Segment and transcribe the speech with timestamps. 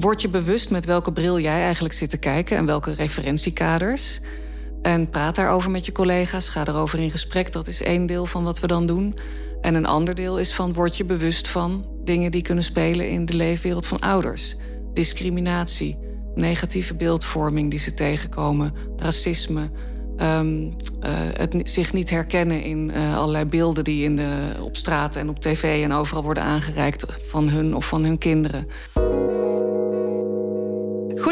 [0.00, 4.20] word je bewust met welke bril jij eigenlijk zit te kijken en welke referentiekaders.
[4.82, 7.52] En praat daarover met je collega's, ga erover in gesprek.
[7.52, 9.14] Dat is één deel van wat we dan doen.
[9.60, 13.24] En een ander deel is van word je bewust van dingen die kunnen spelen in
[13.26, 14.56] de leefwereld van ouders.
[14.92, 15.98] Discriminatie,
[16.34, 19.70] negatieve beeldvorming die ze tegenkomen, racisme,
[20.16, 20.76] um,
[21.32, 25.40] het zich niet herkennen in uh, allerlei beelden die in de, op straat en op
[25.40, 28.66] tv en overal worden aangereikt van hun of van hun kinderen.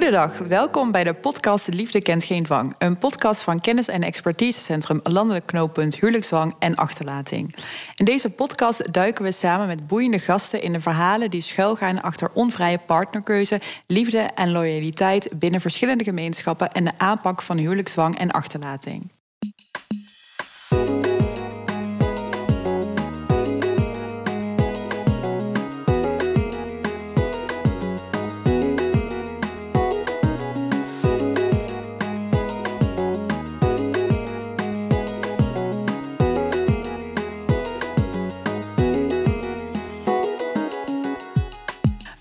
[0.09, 2.75] Goedendag, welkom bij de podcast Liefde kent geen dwang.
[2.79, 7.55] Een podcast van kennis- en expertisecentrum Landelijk Knooppunt Huwelijksdwang en Achterlating.
[7.97, 12.31] In deze podcast duiken we samen met boeiende gasten in de verhalen die schuilgaan achter
[12.35, 19.11] onvrije partnerkeuze, liefde en loyaliteit binnen verschillende gemeenschappen en de aanpak van huwelijksdwang en achterlating.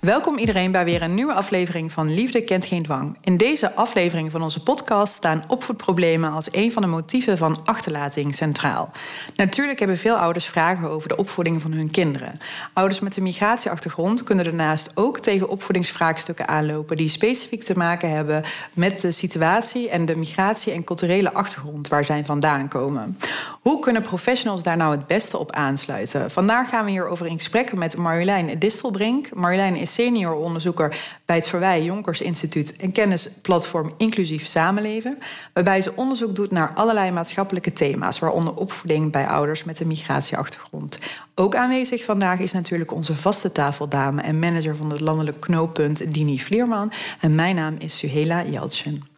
[0.07, 3.17] Welkom iedereen bij weer een nieuwe aflevering van Liefde kent geen dwang.
[3.21, 8.35] In deze aflevering van onze podcast staan opvoedproblemen als een van de motieven van achterlating
[8.35, 8.91] centraal.
[9.35, 12.37] Natuurlijk hebben veel ouders vragen over de opvoeding van hun kinderen.
[12.73, 18.43] Ouders met een migratieachtergrond kunnen daarnaast ook tegen opvoedingsvraagstukken aanlopen die specifiek te maken hebben
[18.73, 23.17] met de situatie en de migratie en culturele achtergrond waar zij vandaan komen.
[23.61, 26.31] Hoe kunnen professionals daar nou het beste op aansluiten?
[26.31, 29.33] Vandaag gaan we hierover in gesprek met Marjolein Distelbrink.
[29.33, 35.17] Marjolein is senior onderzoeker bij het Verwij Jonkers Instituut en kennisplatform Inclusief Samenleven,
[35.53, 40.99] waarbij ze onderzoek doet naar allerlei maatschappelijke thema's, waaronder opvoeding bij ouders met een migratieachtergrond.
[41.35, 46.39] Ook aanwezig vandaag is natuurlijk onze vaste tafeldame en manager van het landelijk knooppunt Dini
[46.39, 46.91] Vleerman.
[47.21, 49.16] En mijn naam is Suhela Jeltsin.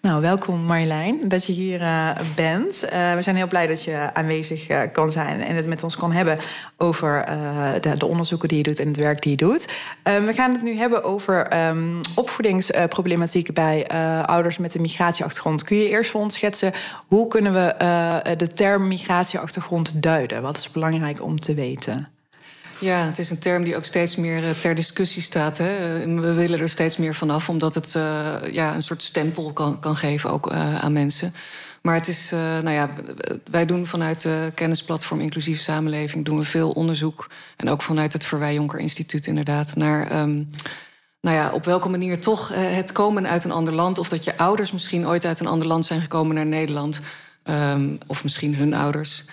[0.00, 2.84] Nou, welkom Marjolein, dat je hier uh, bent.
[2.92, 5.96] Uh, we zijn heel blij dat je aanwezig uh, kan zijn en het met ons
[5.96, 6.38] kan hebben
[6.76, 7.24] over
[7.80, 9.66] de, de, onderzoeken die je doet en het werk die je doet.
[10.02, 13.86] we gaan het nu hebben over um, opvoedingsproblematiek bij
[14.26, 15.62] ouders met een migratieachtergrond.
[15.62, 16.72] Kun je eerst voor ons schetsen
[17.06, 17.74] hoe kunnen we
[18.36, 20.42] de term migratieachtergrond duiden?
[20.42, 22.11] Wat is belangrijk om te weten?
[22.78, 25.58] Ja, het is een term die ook steeds meer eh, ter discussie staat.
[25.58, 25.98] Hè.
[26.20, 29.96] We willen er steeds meer vanaf, omdat het uh, ja, een soort stempel kan, kan
[29.96, 31.34] geven ook uh, aan mensen.
[31.82, 32.90] Maar het is, nou ja,
[33.50, 37.30] wij doen vanuit het kennisplatform Inclusieve Samenleving doen we veel onderzoek.
[37.56, 39.76] En ook vanuit het Verwij Jonker Instituut inderdaad.
[39.76, 40.50] Naar um,
[41.20, 43.98] nou ja, op welke manier toch het komen uit een ander land.
[43.98, 47.00] Of dat je ouders misschien ooit uit een ander land zijn gekomen naar Nederland.
[47.44, 49.24] Um, of misschien hun ouders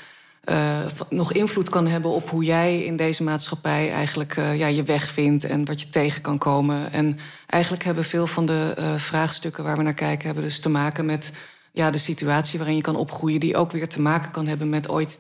[0.50, 0.80] uh,
[1.10, 5.08] nog invloed kan hebben op hoe jij in deze maatschappij eigenlijk uh, ja, je weg
[5.08, 6.92] vindt en wat je tegen kan komen.
[6.92, 10.70] En eigenlijk hebben veel van de uh, vraagstukken waar we naar kijken, hebben dus te
[10.70, 11.38] maken met
[11.72, 14.90] ja, de situatie waarin je kan opgroeien, die ook weer te maken kan hebben met
[14.90, 15.20] ooit,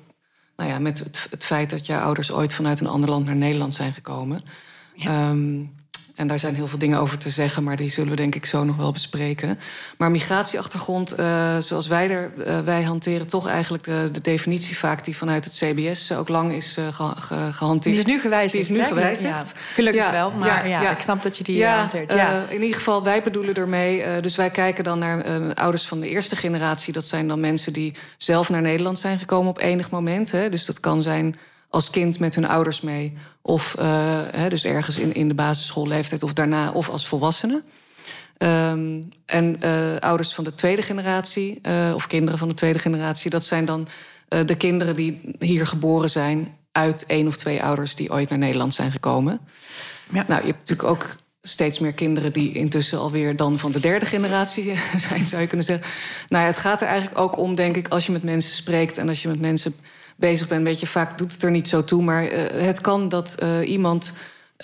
[0.55, 3.35] nou ja, met het, het feit dat je ouders ooit vanuit een ander land naar
[3.35, 4.41] Nederland zijn gekomen.
[4.93, 5.29] Ja.
[5.29, 5.78] Um,
[6.19, 8.45] en daar zijn heel veel dingen over te zeggen, maar die zullen we denk ik
[8.45, 9.59] zo nog wel bespreken.
[9.97, 15.05] Maar migratieachtergrond, uh, zoals wij er, uh, wij hanteren toch eigenlijk de, de, definitie vaak
[15.05, 17.95] die vanuit het CBS ook lang is uh, ge, ge, gehanteerd.
[17.95, 18.67] Die is nu gewijzigd.
[18.67, 19.53] Die is nu gewijzigd.
[19.55, 22.13] Ja, gelukkig ja, wel, maar ja, ja, ik snap dat je die hanteert.
[22.13, 22.45] Ja.
[22.49, 24.21] in ieder geval, wij bedoelen ermee.
[24.21, 26.93] dus wij kijken dan naar ouders van de eerste generatie.
[26.93, 30.31] Dat zijn dan mensen die zelf naar Nederland zijn gekomen op enig moment.
[30.31, 30.49] Hè.
[30.49, 31.35] Dus dat kan zijn
[31.69, 33.17] als kind met hun ouders mee.
[33.41, 37.63] Of uh, dus ergens in, in de basisschoolleeftijd of daarna, of als volwassenen.
[38.37, 43.29] Um, en uh, ouders van de tweede generatie, uh, of kinderen van de tweede generatie,
[43.29, 43.87] dat zijn dan
[44.45, 48.73] de kinderen die hier geboren zijn uit één of twee ouders die ooit naar Nederland
[48.73, 49.39] zijn gekomen.
[50.11, 50.25] Ja.
[50.27, 54.05] Nou, je hebt natuurlijk ook steeds meer kinderen die intussen alweer dan van de derde
[54.05, 54.73] generatie
[55.09, 55.87] zijn, zou je kunnen zeggen.
[56.29, 58.97] Nou ja, het gaat er eigenlijk ook om, denk ik, als je met mensen spreekt
[58.97, 59.75] en als je met mensen
[60.19, 60.63] bezig bent.
[60.63, 62.03] Weet je, vaak doet het er niet zo toe.
[62.03, 64.13] Maar uh, het kan dat uh, iemand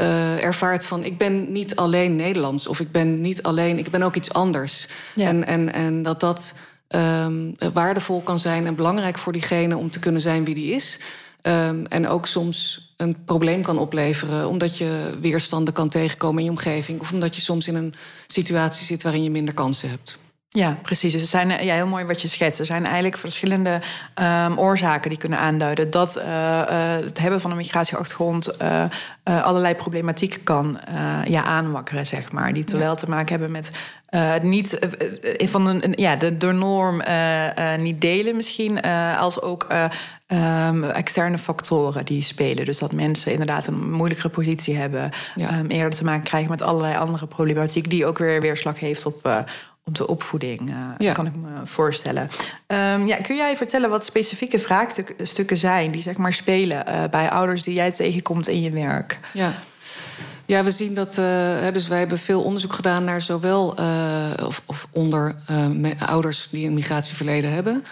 [0.01, 1.03] uh, ervaart van...
[1.03, 2.67] ik ben niet alleen Nederlands.
[2.67, 3.78] Of ik ben niet alleen...
[3.78, 4.87] ik ben ook iets anders.
[5.16, 5.28] Ja.
[5.28, 6.59] En, en, en dat dat
[6.90, 9.78] um, waardevol kan zijn en belangrijk voor diegene...
[9.78, 10.99] om te kunnen zijn wie die is.
[11.41, 14.47] Um, en ook soms een probleem kan opleveren...
[14.47, 16.99] omdat je weerstanden kan tegenkomen in je omgeving...
[16.99, 17.93] of omdat je soms in een
[18.28, 20.19] situatie zit waarin je minder kansen hebt.
[20.55, 21.11] Ja, precies.
[21.11, 22.59] Dus er zijn ja, heel mooi wat je schetst.
[22.59, 23.81] Er zijn eigenlijk verschillende
[24.46, 28.85] um, oorzaken die kunnen aanduiden dat uh, uh, het hebben van een migratieachtergrond uh,
[29.43, 30.79] allerlei problematiek kan
[31.25, 32.53] ja, aanwakkeren, zeg maar.
[32.53, 33.72] Die terwijl te maken hebben met
[34.41, 34.79] niet
[35.37, 37.01] van een, ja, de, de norm
[37.79, 38.81] niet delen misschien,
[39.17, 39.67] als ook
[40.28, 42.66] um, externe factoren die spelen.
[42.66, 45.59] Dus dat mensen inderdaad een moeilijkere positie hebben, ja.
[45.59, 49.46] um, eerder te maken krijgen met allerlei andere problematiek, die ook weer weerslag heeft op
[49.85, 51.11] op de opvoeding, uh, ja.
[51.11, 52.29] kan ik me voorstellen.
[52.67, 57.29] Um, ja, kun jij vertellen wat specifieke vraagstukken zijn die zeg maar spelen uh, bij
[57.29, 59.20] ouders die jij tegenkomt in je werk?
[59.34, 59.53] Ja.
[60.46, 61.17] Ja, we zien dat.
[61.17, 63.67] Uh, dus wij hebben veel onderzoek gedaan naar zowel
[64.46, 65.35] of, of, onder
[65.99, 67.84] ouders die een migratieverleden hebben.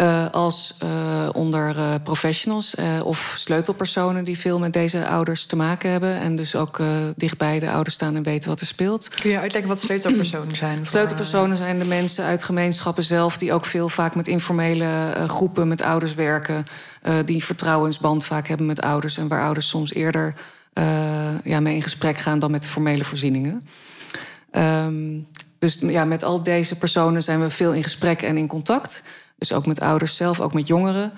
[0.00, 2.74] Uh, als uh, onder uh, professionals
[3.04, 6.20] of sleutelpersonen die veel met deze ouders te maken hebben.
[6.20, 6.82] En dus ook
[7.16, 9.08] dichtbij de ouders staan en weten wat er speelt.
[9.08, 10.86] Kun je uitleggen wat sleutelpersonen zijn?
[10.86, 15.82] Sleutelpersonen zijn de mensen uit gemeenschappen zelf die ook veel vaak met informele groepen met
[15.82, 16.66] ouders werken.
[17.24, 20.34] die vertrouwensband vaak hebben met ouders en waar ouders soms eerder
[21.44, 23.66] ja, mee in gesprek gaan dan met formele voorzieningen.
[24.52, 25.26] Um,
[25.60, 29.02] dus ja, met al deze personen zijn we veel in gesprek en in contact.
[29.40, 31.12] Dus ook met ouders zelf, ook met jongeren.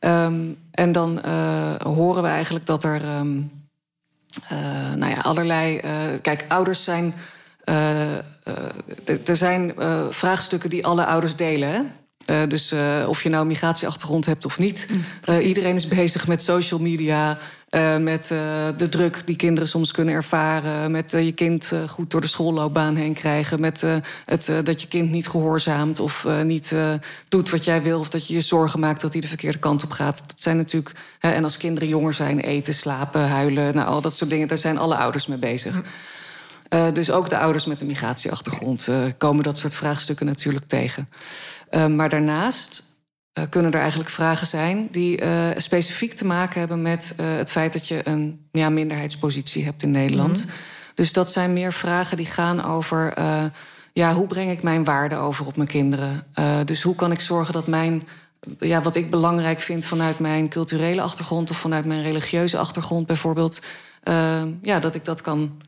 [0.00, 3.50] Um, en dan uh, horen we eigenlijk dat er um,
[4.52, 4.58] uh,
[4.94, 5.80] nou ja, allerlei.
[5.84, 5.92] Uh,
[6.22, 7.14] kijk, ouders zijn.
[9.24, 9.74] er zijn
[10.10, 11.68] vraagstukken die alle ouders delen.
[11.68, 11.80] Hè?
[12.30, 14.88] Uh, dus uh, of je nou een migratieachtergrond hebt of niet.
[15.28, 17.38] Uh, iedereen is bezig met social media,
[17.74, 18.38] uh, met uh,
[18.76, 22.96] de druk die kinderen soms kunnen ervaren, met uh, je kind goed door de schoolloopbaan
[22.96, 23.84] heen krijgen, met
[24.24, 26.74] het, dat je kind niet gehoorzaamt of niet
[27.28, 29.84] doet wat jij wil, of dat je je zorgen maakt dat hij de verkeerde kant
[29.84, 30.22] op gaat.
[30.26, 34.30] Dat zijn natuurlijk, en als kinderen jonger zijn, eten, slapen, huilen, nou, al dat soort
[34.30, 35.82] dingen, daar zijn alle ouders mee bezig.
[36.74, 41.08] Uh, dus ook de ouders met een migratieachtergrond uh, komen dat soort vraagstukken natuurlijk tegen.
[41.70, 42.82] Uh, maar daarnaast
[43.38, 47.50] uh, kunnen er eigenlijk vragen zijn die uh, specifiek te maken hebben met uh, het
[47.50, 50.36] feit dat je een ja, minderheidspositie hebt in Nederland.
[50.36, 50.58] Mm -hmm.
[50.94, 53.14] Dus dat zijn meer vragen die gaan over
[53.92, 56.26] ja, hoe breng ik mijn waarden over op mijn kinderen.
[56.64, 58.08] dus hoe kan ik zorgen dat mijn,
[58.58, 63.62] ja, wat ik belangrijk vind vanuit mijn culturele achtergrond of vanuit mijn religieuze achtergrond bijvoorbeeld,
[64.62, 65.60] ja, dat ik dat kan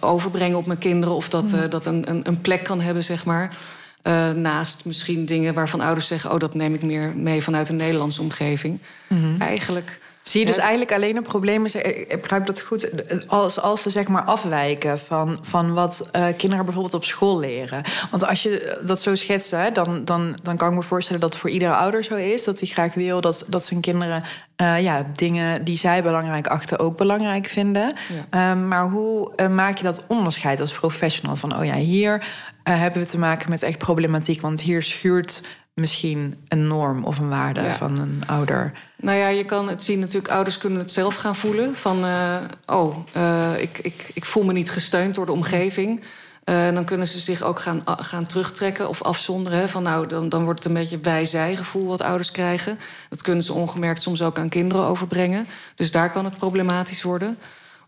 [0.00, 1.70] overbrengen op mijn kinderen of dat, mm -hmm.
[1.70, 3.56] dat een, een, een plek kan hebben, zeg maar.
[4.06, 7.76] Uh, naast misschien dingen waarvan ouders zeggen: Oh, dat neem ik meer mee vanuit een
[7.76, 8.78] Nederlandse omgeving.
[9.08, 9.40] Mm -hmm.
[9.40, 9.98] Eigenlijk.
[10.24, 12.90] Zie je dus eigenlijk alleen een probleem, ik begrijp dat goed,
[13.26, 17.82] als, als ze zeg maar afwijken van, van wat uh, kinderen bijvoorbeeld op school leren.
[18.10, 21.32] Want als je dat zo schetst, hè, dan, dan, dan kan ik me voorstellen dat
[21.32, 22.44] het voor iedere ouder zo is.
[22.44, 24.22] Dat hij graag wil dat, dat zijn kinderen
[24.62, 27.94] uh, ja, dingen die zij belangrijk achten ook belangrijk vinden.
[28.30, 28.50] Ja.
[28.50, 31.36] Um, maar hoe maak je dat onderscheid als professional?
[31.36, 32.26] Van, oh ja, hier
[32.62, 35.42] hebben we te maken met echt problematiek, want hier schuurt
[35.74, 37.74] misschien een norm of een waarde ja.
[37.74, 38.72] van een ouder?
[38.96, 41.76] Nou ja, je kan het zien natuurlijk, ouders kunnen het zelf gaan voelen.
[41.76, 42.36] Van, uh,
[42.66, 46.02] oh, uh, ik, ik, ik voel me niet gesteund door de omgeving.
[46.44, 49.58] Uh, dan kunnen ze zich ook gaan, gaan terugtrekken of afzonderen.
[49.58, 52.78] Hè, van nou, dan, dan wordt het een beetje wij-zij gevoel wat ouders krijgen.
[53.08, 55.46] Dat kunnen ze ongemerkt soms ook aan kinderen overbrengen.
[55.74, 57.38] Dus daar kan het problematisch worden.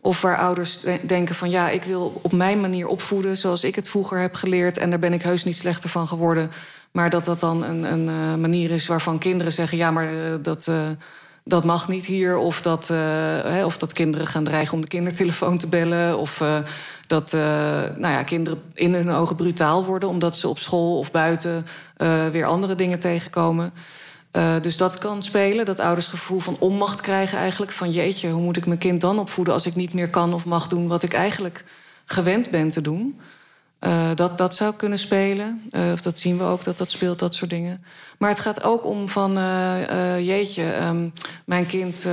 [0.01, 3.89] Of waar ouders denken van ja, ik wil op mijn manier opvoeden zoals ik het
[3.89, 4.79] vroeger heb geleerd.
[4.79, 6.51] En daar ben ik heus niet slechter van geworden.
[6.97, 10.35] Maar dat dat dan een, een uh, manier is waarvan kinderen zeggen: ja, maar uh,
[10.43, 10.77] dat, uh,
[11.45, 12.37] dat mag niet hier.
[12.37, 16.19] Of dat, hè, of dat kinderen gaan dreigen om de kindertelefoon te bellen.
[16.19, 16.43] Of
[17.07, 17.33] dat
[17.97, 21.67] nou ja, kinderen in hun ogen brutaal worden omdat ze op school of buiten
[22.33, 23.73] weer andere dingen tegenkomen.
[24.61, 27.73] dus dat kan spelen, dat ouders gevoel van onmacht krijgen eigenlijk.
[27.73, 30.45] Van jeetje, hoe moet ik mijn kind dan opvoeden als ik niet meer kan of
[30.45, 31.65] mag doen wat ik eigenlijk
[32.05, 33.21] gewend ben te doen.
[33.81, 35.63] Uh, dat, dat zou kunnen spelen.
[35.71, 37.85] Uh, of dat zien we ook dat dat speelt, dat soort dingen.
[38.19, 41.13] Maar het gaat ook om van, uh, jeetje, um,
[41.45, 42.09] mijn kind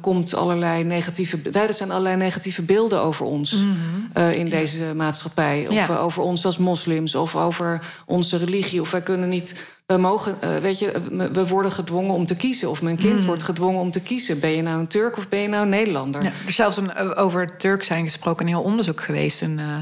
[0.00, 1.50] komt allerlei negatieve...
[1.50, 3.76] Er zijn allerlei negatieve beelden over ons mm
[4.14, 4.30] -hmm.
[4.30, 5.66] in deze maatschappij.
[5.68, 5.98] Of ja.
[5.98, 8.80] over ons als moslims, of over onze religie.
[8.80, 10.92] Of wij kunnen niet we mogen, uh, weet je,
[11.32, 12.70] we worden gedwongen om te kiezen.
[12.70, 13.26] Of mijn kind mm.
[13.26, 14.40] wordt gedwongen om te kiezen.
[14.40, 16.22] Ben je nou een Turk of ben je nou een Nederlander?
[16.22, 19.42] Ja, er is zelfs een, over Turk zijn gesproken een heel onderzoek geweest.
[19.42, 19.76] En, uh,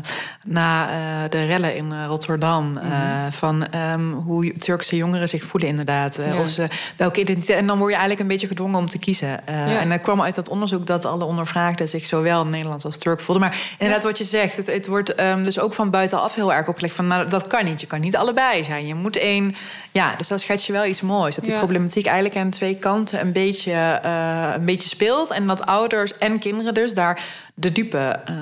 [0.46, 2.68] na uh, de rellen in Rotterdam.
[2.70, 3.32] Mm.
[3.32, 6.16] van um, hoe Turkse jongeren zich voelen inderdaad.
[6.16, 6.40] Ja.
[6.40, 7.58] Of ze, welke identiteit.
[7.58, 9.28] En dan word je eigenlijk een beetje gedwongen om te kiezen.
[9.28, 9.78] Ja.
[9.78, 13.48] En er kwam uit dat onderzoek dat alle ondervraagden zich zowel Nederlands als Turk voelden.
[13.48, 16.68] Maar inderdaad, wat je zegt, het, het wordt um, dus ook van buitenaf heel erg
[16.68, 16.94] opgelegd.
[16.94, 17.80] Van nou, dat kan niet.
[17.80, 18.86] Je kan niet allebei zijn.
[18.86, 19.54] Je moet één.
[19.92, 21.34] Ja, Ja, dus dat schets je wel iets moois.
[21.34, 25.30] Dat die problematiek eigenlijk aan twee kanten een beetje, uh, een beetje speelt.
[25.30, 28.36] En dat ouders en kinderen dus daar de dupe uh,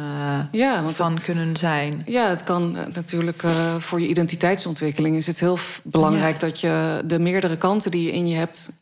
[0.52, 2.02] ja, van kunnen zijn.
[2.06, 7.18] Ja, het kan natuurlijk uh, voor je identiteitsontwikkeling is het heel belangrijk dat je de
[7.18, 8.77] meerdere kanten die je in je hebt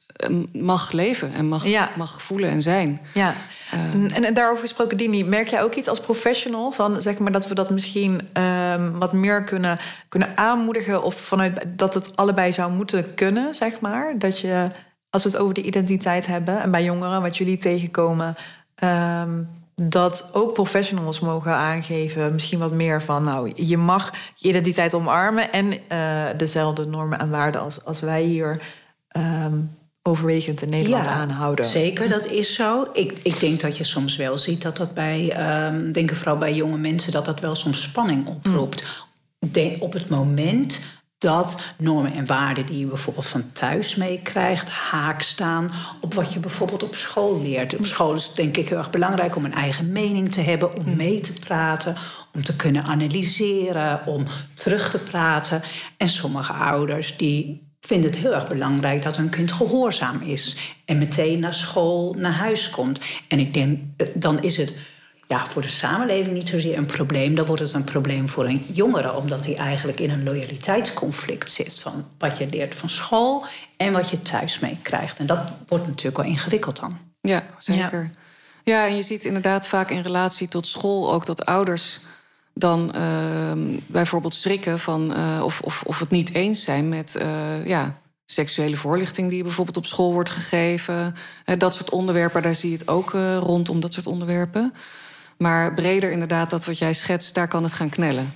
[0.52, 1.64] mag leven en mag,
[1.96, 3.00] mag voelen en zijn.
[3.14, 3.35] Ja.
[3.70, 4.04] Ehm.
[4.06, 7.49] en, en, daarover gesproken, Dini, merk jij ook iets als professional van zeg maar dat
[7.49, 8.20] we dat misschien
[8.73, 13.80] um, wat meer kunnen, kunnen aanmoedigen of vanuit dat het allebei zou moeten kunnen, zeg
[13.80, 14.18] maar?
[14.18, 14.68] Dat je,
[15.11, 18.37] als we het over de identiteit hebben en bij jongeren, wat jullie tegenkomen,
[18.85, 24.94] um, dat ook professionals mogen aangeven, misschien wat meer van, nou, je mag je identiteit
[24.94, 28.61] omarmen en uh, dezelfde normen en waarden als, als wij hier
[30.06, 31.64] overwegend in Nederland ja, aanhouden.
[31.64, 32.86] Zeker, dat is zo.
[32.92, 35.20] Ik, ik denk dat je soms wel ziet dat dat bij,
[35.68, 38.82] um, denk ik vooral bij jonge mensen, dat dat wel soms spanning oproept.
[38.82, 39.75] Mm.
[39.78, 40.80] op het moment
[41.18, 46.38] dat normen en waarden die je bijvoorbeeld van thuis meekrijgt, haak staan op wat je
[46.38, 47.76] bijvoorbeeld op school leert.
[47.76, 50.75] Op school is het denk ik heel erg belangrijk om een eigen mening te hebben,
[50.75, 50.96] om mm.
[50.96, 51.96] mee te praten,
[52.34, 55.62] om te kunnen analyseren, om terug te praten.
[55.96, 60.98] En sommige ouders die vind het heel erg belangrijk dat een kind gehoorzaam is en
[60.98, 62.98] meteen naar school, naar huis komt.
[63.28, 64.72] En ik denk, eh, dan is het
[65.26, 67.34] ja, voor de samenleving niet zozeer een probleem.
[67.34, 71.80] Dan wordt het een probleem voor een jongere, omdat hij eigenlijk in een loyaliteitsconflict zit
[71.80, 75.18] van wat je leert van school en wat je thuis meekrijgt.
[75.18, 76.98] En dat wordt natuurlijk wel ingewikkeld dan.
[77.20, 78.02] Ja, zeker.
[78.02, 78.10] Ja.
[78.64, 82.00] ja, en je ziet inderdaad vaak in relatie tot school ook dat ouders
[82.58, 83.52] dan uh,
[83.86, 88.76] bijvoorbeeld schrikken van uh, of, of, of het niet eens zijn met uh, ja, seksuele
[88.76, 91.14] voorlichting die bijvoorbeeld op school wordt gegeven.
[91.58, 93.10] dat soort onderwerpen, daar zie je het ook
[93.40, 94.72] rondom dat soort onderwerpen.
[95.36, 98.34] Maar breder inderdaad, dat wat jij schetst, daar kan het gaan knellen.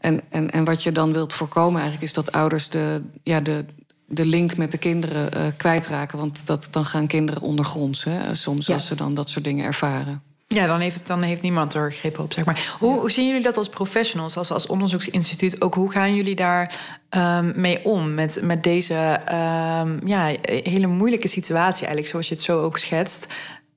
[0.00, 3.64] En, en, en wat je dan wilt voorkomen eigenlijk is dat ouders de, ja, de,
[4.06, 6.18] de link met de kinderen kwijtraken.
[6.18, 10.29] Want dat, dan gaan kinderen ondergronds, hè, soms als ze dan dat soort dingen ervaren.
[10.54, 12.74] Ja, dan heeft, dan heeft niemand er grip op, zeg maar.
[12.78, 15.60] Hoe, hoe, zien jullie dat als professionals, als, als onderzoeksinstituut?
[15.60, 16.74] Ook hoe gaan jullie daar
[17.10, 22.42] um, mee om met, met deze um, ja, hele moeilijke situatie, eigenlijk, zoals je het
[22.42, 23.26] zo ook schetst?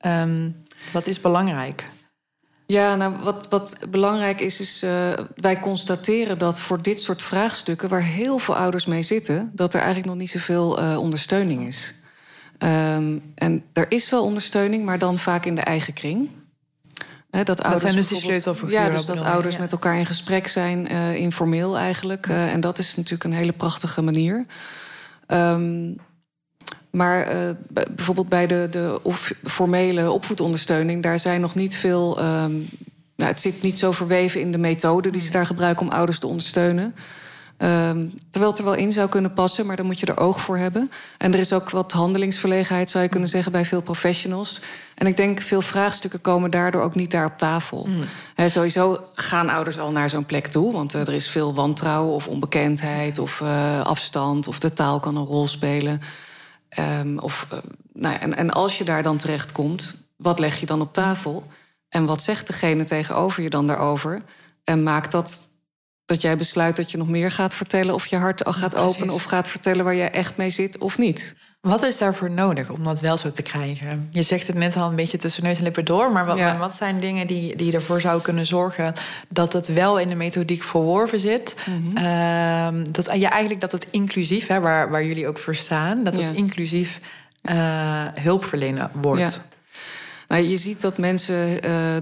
[0.05, 0.55] Um,
[0.91, 1.85] wat is belangrijk?
[2.65, 7.89] Ja, nou, wat, wat belangrijk is, is uh, wij constateren dat voor dit soort vraagstukken,
[7.89, 11.93] waar heel veel ouders mee zitten, dat er eigenlijk nog niet zoveel uh, ondersteuning is.
[12.57, 16.29] en er is wel ondersteuning, maar dan vaak in de eigen kring
[17.33, 18.83] dat, dat zijn dus die sleutelfiguren.
[18.83, 22.27] Ja, dus dat ouders met elkaar in gesprek zijn, uh, informeel eigenlijk.
[22.27, 24.45] Uh, en dat is natuurlijk een hele prachtige manier.
[25.27, 25.95] Um,
[26.89, 27.49] maar uh,
[27.91, 32.19] bijvoorbeeld bij de, de of, formele opvoedondersteuning, daar zijn nog niet veel.
[32.19, 32.69] Um,
[33.15, 36.19] nou, het zit niet zo verweven in de methode die ze daar gebruiken om ouders
[36.19, 36.95] te ondersteunen.
[37.63, 40.41] Um, terwijl het er wel in zou kunnen passen, maar dan moet je er oog
[40.41, 40.91] voor hebben.
[41.17, 44.61] En er is ook wat handelingsverlegenheid, zou je kunnen zeggen, bij veel professionals.
[44.95, 47.87] En ik denk, veel vraagstukken komen daardoor ook niet daar op tafel.
[47.87, 48.49] Mm.
[48.49, 52.27] sowieso gaan ouders al naar zo'n plek toe, want uh, er is veel wantrouwen of
[52.27, 56.01] onbekendheid of uh, afstand of de taal kan een rol spelen.
[57.01, 57.59] Um, of, uh,
[57.93, 60.93] nou ja, en, en als je daar dan terecht komt, wat leg je dan op
[60.93, 61.43] tafel?
[61.89, 64.21] En wat zegt degene tegenover je dan daarover?
[64.63, 65.51] En maakt dat
[66.05, 67.93] dat jij besluit dat je nog meer gaat vertellen...
[67.93, 70.97] of je hart al gaat openen of gaat vertellen waar jij echt mee zit of
[70.97, 71.35] niet.
[71.61, 74.07] Wat is daarvoor nodig om dat wel zo te krijgen?
[74.11, 76.11] Je zegt het net al een beetje tussen neus en lippen door...
[76.11, 78.93] maar wat, wat zijn dingen die, die ervoor zouden kunnen zorgen...
[79.29, 81.55] dat het wel in de methodiek verworven zit?
[81.69, 86.03] Mm dat, ja, eigenlijk dat het inclusief, hè, waar, waar jullie ook voor staan...
[86.03, 86.99] dat het inclusief
[87.41, 89.41] uh, hulp verlenen wordt.
[90.33, 92.01] Nou, je ziet dat mensen uh, uh,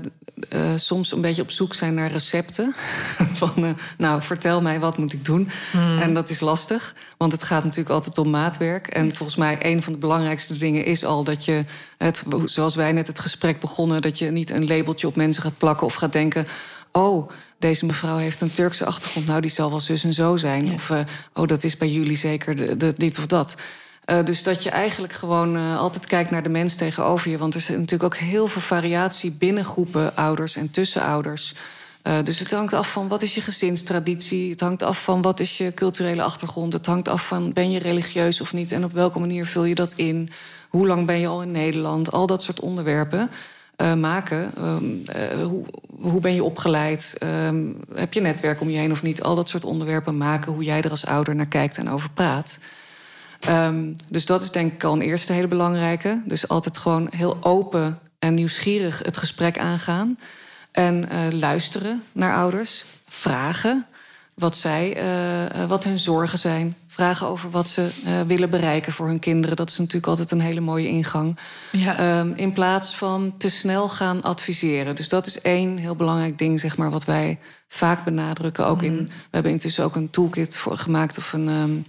[0.76, 2.76] soms een beetje op zoek zijn naar recepten.
[3.42, 5.50] Van, uh, nou, vertel mij, wat moet ik doen?
[5.72, 6.00] Hmm.
[6.00, 8.88] En dat is lastig, want het gaat natuurlijk altijd om maatwerk.
[8.88, 11.66] En volgens mij een van de belangrijkste dingen is al dat je...
[11.98, 14.02] Het, zoals wij net het gesprek begonnen...
[14.02, 16.48] dat je niet een labeltje op mensen gaat plakken of gaat denken...
[16.92, 19.28] oh, deze mevrouw heeft een Turkse achtergrond.
[19.28, 20.66] Nou, die zal wel zus en zo zijn.
[20.66, 20.74] Ja.
[20.74, 20.92] Of,
[21.34, 23.56] oh, dat is bij jullie zeker de, de, dit of dat.
[24.12, 27.38] Uh, dus dat je eigenlijk gewoon uh, altijd kijkt naar de mens tegenover je.
[27.38, 31.54] Want er is natuurlijk ook heel veel variatie binnen groepen ouders en tussen ouders.
[32.04, 34.50] Uh, dus het hangt af van wat is je gezinstraditie.
[34.50, 36.74] Het hangt af van wat is je culturele achtergrond.
[36.74, 38.72] Het hangt af van ben je religieus of niet.
[38.72, 40.30] En op welke manier vul je dat in.
[40.70, 42.12] Hoe lang ben je al in Nederland.
[42.12, 43.30] Al dat soort onderwerpen
[43.98, 44.66] maken.
[44.66, 45.04] Um,
[45.44, 45.64] hoe,
[46.00, 47.18] hoe, ben je opgeleid?
[47.24, 49.24] Um, heb je netwerk om je heen of niet?
[49.24, 50.54] Al dat soort onderwerpen maken.
[50.54, 52.60] Hoe jij er als ouder naar kijkt en over praat.
[53.50, 56.22] Um, dus dat is denk ik al een eerste hele belangrijke.
[56.26, 60.18] Dus altijd gewoon heel open en nieuwsgierig het gesprek aangaan.
[60.72, 63.86] En uh, luisteren naar ouders, vragen.
[64.34, 65.04] wat, zij,
[65.56, 66.76] uh, wat hun zorgen zijn.
[66.88, 69.56] Vragen over wat ze uh, willen bereiken voor hun kinderen.
[69.56, 71.38] Dat is natuurlijk altijd een hele mooie ingang.
[71.72, 72.20] Ja.
[72.20, 74.96] Um, in plaats van te snel gaan adviseren.
[74.96, 78.66] Dus dat is één heel belangrijk ding, zeg maar, wat wij vaak benadrukken.
[78.66, 79.06] Ook in, mm.
[79.06, 81.86] we hebben intussen ook een toolkit voor gemaakt of een, um,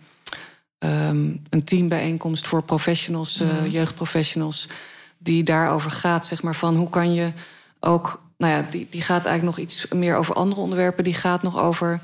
[0.85, 4.69] um, een teambijeenkomst voor professionals, uh, jeugdprofessionals.
[5.19, 7.33] Die daarover gaat, zeg maar, van hoe kan je
[7.81, 8.23] ook.
[8.39, 11.05] Nou ja, die, die gaat eigenlijk nog iets meer over andere onderwerpen.
[11.05, 12.01] Die gaat nog over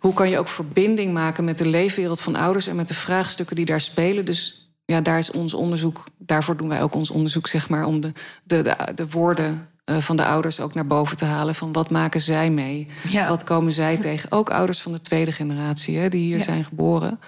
[0.00, 3.56] hoe kan je ook verbinding maken met de leefwereld van ouders en met de vraagstukken
[3.56, 4.24] die daar spelen.
[4.24, 8.00] Dus ja, daar is ons onderzoek, daarvoor doen wij ook ons onderzoek, zeg maar, om
[8.00, 8.12] de,
[8.44, 11.54] de, de, de woorden uh, van de ouders ook naar boven te halen.
[11.54, 12.88] Van wat maken zij mee?
[13.08, 13.28] Ja.
[13.28, 14.32] Wat komen zij tegen?
[14.32, 16.44] Ook ouders van de tweede generatie, hè, die hier ja.
[16.44, 17.20] zijn geboren.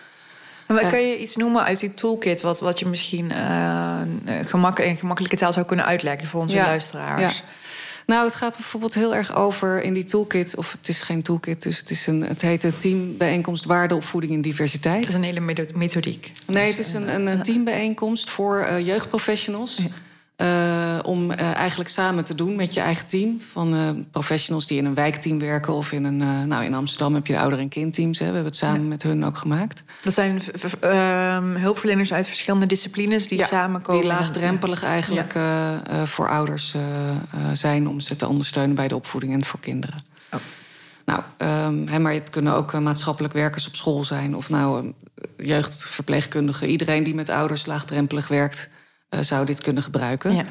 [0.69, 4.01] Maar uh, kan je iets noemen uit die toolkit wat, wat je misschien uh,
[4.43, 7.43] gemak in gemakkelijke taal zou kunnen uitleggen voor onze luisteraars?
[8.07, 11.63] Nou, het gaat bijvoorbeeld heel erg over in die toolkit, of het is geen toolkit,
[11.63, 15.01] dus het, is een, het heet een teambijeenkomst waardeopvoeding en diversiteit.
[15.01, 16.33] Dat is een hele methodiek.
[16.47, 19.77] Nee, het is een, een, een teambijeenkomst voor uh, jeugdprofessionals.
[19.77, 19.89] Ja.
[20.37, 23.41] Uh, om uh, eigenlijk samen te doen met je eigen team.
[23.53, 25.73] Van uh, professionals die in een wijkteam werken.
[25.73, 26.49] Of in een.
[26.49, 28.19] nou, in Amsterdam heb je de ouder- en kindteams.
[28.19, 28.27] Hè.
[28.27, 28.87] We hebben het samen ja.
[28.87, 29.85] met hun ook gemaakt.
[30.03, 30.41] Dat zijn
[30.81, 34.01] ehm, hulpverleners uit verschillende disciplines die ja, samenkomen.
[34.01, 35.33] Die laagdrempelig eigenlijk
[36.05, 36.77] voor ouders
[37.53, 40.03] zijn om ze te ondersteunen bij de opvoeding en voor kinderen.
[40.33, 40.41] Oh.
[41.05, 41.23] Nou,
[41.89, 44.37] um, maar het kunnen ook maatschappelijk werkers op school zijn.
[44.37, 44.93] Of nou
[45.37, 46.69] jeugdverpleegkundigen.
[46.69, 48.69] Iedereen die met ouders laagdrempelig werkt
[49.11, 50.35] uh, zou dit kunnen gebruiken.
[50.35, 50.45] Ja.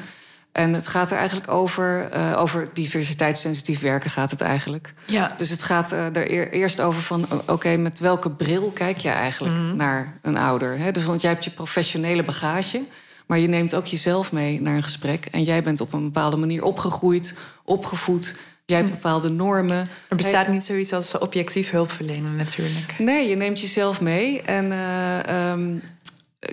[0.56, 4.94] En het gaat er eigenlijk over, uh, over diversiteitssensitief werken gaat het eigenlijk.
[5.06, 5.34] Ja.
[5.36, 9.08] Dus het gaat uh, er eerst over van, oké, okay, met welke bril kijk je
[9.08, 9.76] eigenlijk mm -hmm.
[9.76, 10.78] naar een ouder?
[10.78, 10.92] Hè?
[10.92, 12.82] Dus want jij hebt je professionele bagage,
[13.26, 15.26] maar je neemt ook jezelf mee naar een gesprek.
[15.30, 18.38] En jij bent op een bepaalde manier opgegroeid, opgevoed.
[18.64, 19.88] Jij hebt bepaalde normen.
[20.08, 22.94] Er bestaat niet zoiets als objectief hulpverlenen natuurlijk.
[22.98, 24.42] Nee, je neemt jezelf mee.
[24.42, 25.82] En uh, um,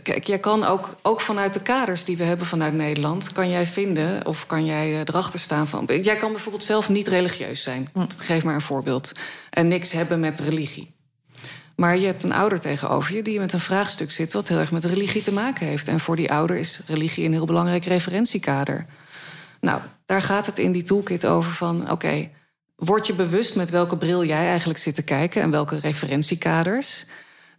[0.04, 3.68] Kijk, jij kan ook, ook vanuit de kaders die we hebben vanuit Nederland, kan jij
[3.68, 5.86] vinden of kan jij eh, erachter staan van.
[6.02, 7.90] Jij kan bijvoorbeeld zelf niet religieus zijn.
[7.94, 8.06] Hm.
[8.18, 9.12] Geef maar een voorbeeld.
[9.50, 10.92] En niks hebben met religie.
[11.76, 14.72] Maar je hebt een ouder tegenover je die met een vraagstuk zit wat heel erg
[14.72, 15.88] met religie te maken heeft.
[15.88, 18.86] En voor die ouder is religie een heel belangrijk referentiekader.
[19.60, 22.32] Nou, daar gaat het in die toolkit over van oké, okay,
[22.76, 27.06] word je bewust met welke bril jij eigenlijk zit te kijken en welke referentiekaders.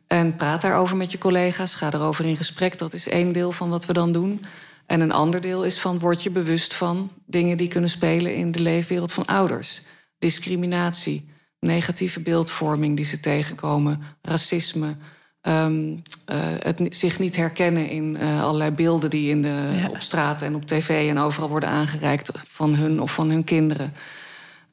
[0.07, 1.75] En praat daarover met je collega's.
[1.75, 2.79] Ga erover in gesprek.
[2.79, 4.45] Dat is één deel van wat we dan doen.
[4.87, 8.53] En een ander deel is van word je bewust van dingen die kunnen spelen in
[8.53, 9.83] de leefwereld van ouders.
[10.19, 11.29] Discriminatie,
[11.61, 14.97] negatieve beeldvorming die ze tegenkomen, racisme.
[15.43, 19.89] Um, uh, het zich niet herkennen in uh, allerlei beelden die in de, ja.
[19.89, 23.93] op straat en op tv en overal worden aangereikt van hun of van hun kinderen.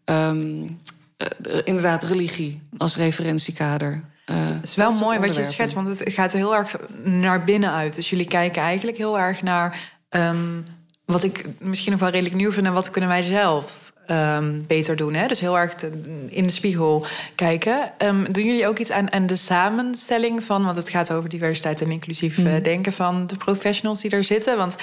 [0.05, 4.03] Um, uh, inderdaad, religie als referentiekader.
[4.25, 7.71] Uh, het is wel mooi wat je schetst, want het gaat heel erg naar binnen
[7.71, 7.95] uit.
[7.95, 9.79] Dus jullie kijken eigenlijk heel erg naar
[10.09, 10.63] um,
[11.05, 14.95] wat ik misschien nog wel redelijk nieuw vind en wat kunnen wij zelf um, beter
[14.95, 15.13] doen.
[15.13, 15.27] Hè?
[15.27, 15.91] Dus heel erg te,
[16.29, 17.05] in de spiegel
[17.35, 17.91] kijken.
[17.97, 21.81] Um, doen jullie ook iets aan, aan de samenstelling van, want het gaat over diversiteit
[21.81, 22.47] en inclusief mm.
[22.47, 24.57] uh, denken van de professionals die er zitten?
[24.57, 24.75] Want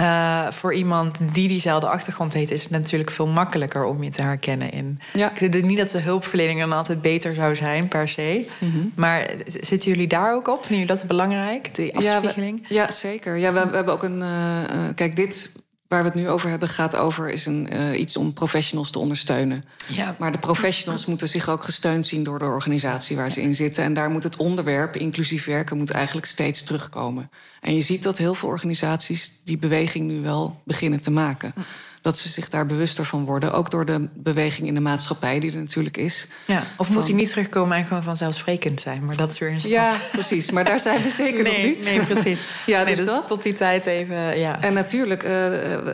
[0.00, 4.22] uh, voor iemand die diezelfde achtergrond heeft, is het natuurlijk veel makkelijker om je te
[4.22, 5.00] herkennen in.
[5.12, 5.32] Ja.
[5.38, 8.46] Ik denk niet dat de hulpverlening dan altijd beter zou zijn, per se.
[8.58, 8.92] Mm -hmm.
[8.94, 10.64] Maar zitten jullie daar ook op?
[10.64, 12.58] Vinden jullie dat belangrijk, die afspiegeling?
[12.60, 13.36] Ja, we, ja zeker.
[13.36, 14.20] Ja, we, we, hebben ook een.
[14.20, 15.52] Uh, kijk, dit
[15.90, 18.98] waar we het nu over hebben, gaat over is een, uh, iets om professionals te
[18.98, 19.64] ondersteunen.
[19.86, 20.16] Ja.
[20.18, 23.84] Maar de professionals moeten zich ook gesteund zien door de organisatie waar ze in zitten.
[23.84, 27.30] En daar moet het onderwerp inclusief werken moet eigenlijk steeds terugkomen.
[27.60, 31.54] En je ziet dat heel veel organisaties die beweging nu wel beginnen te maken
[32.00, 33.52] dat ze zich daar bewuster van worden.
[33.52, 36.28] Ook door de beweging in de maatschappij die er natuurlijk is.
[36.46, 36.96] Ja, of van...
[36.96, 39.04] moet hij niet terugkomen en gewoon vanzelfsprekend zijn.
[39.04, 39.72] Maar dat is weer een stap.
[39.72, 40.50] Ja, precies.
[40.50, 41.84] Maar daar zijn we zeker nee, nog niet.
[41.84, 42.42] Nee, precies.
[42.66, 43.26] ja, nee, dus, dus dat.
[43.26, 44.60] tot die tijd even, ja.
[44.60, 45.30] En natuurlijk, uh,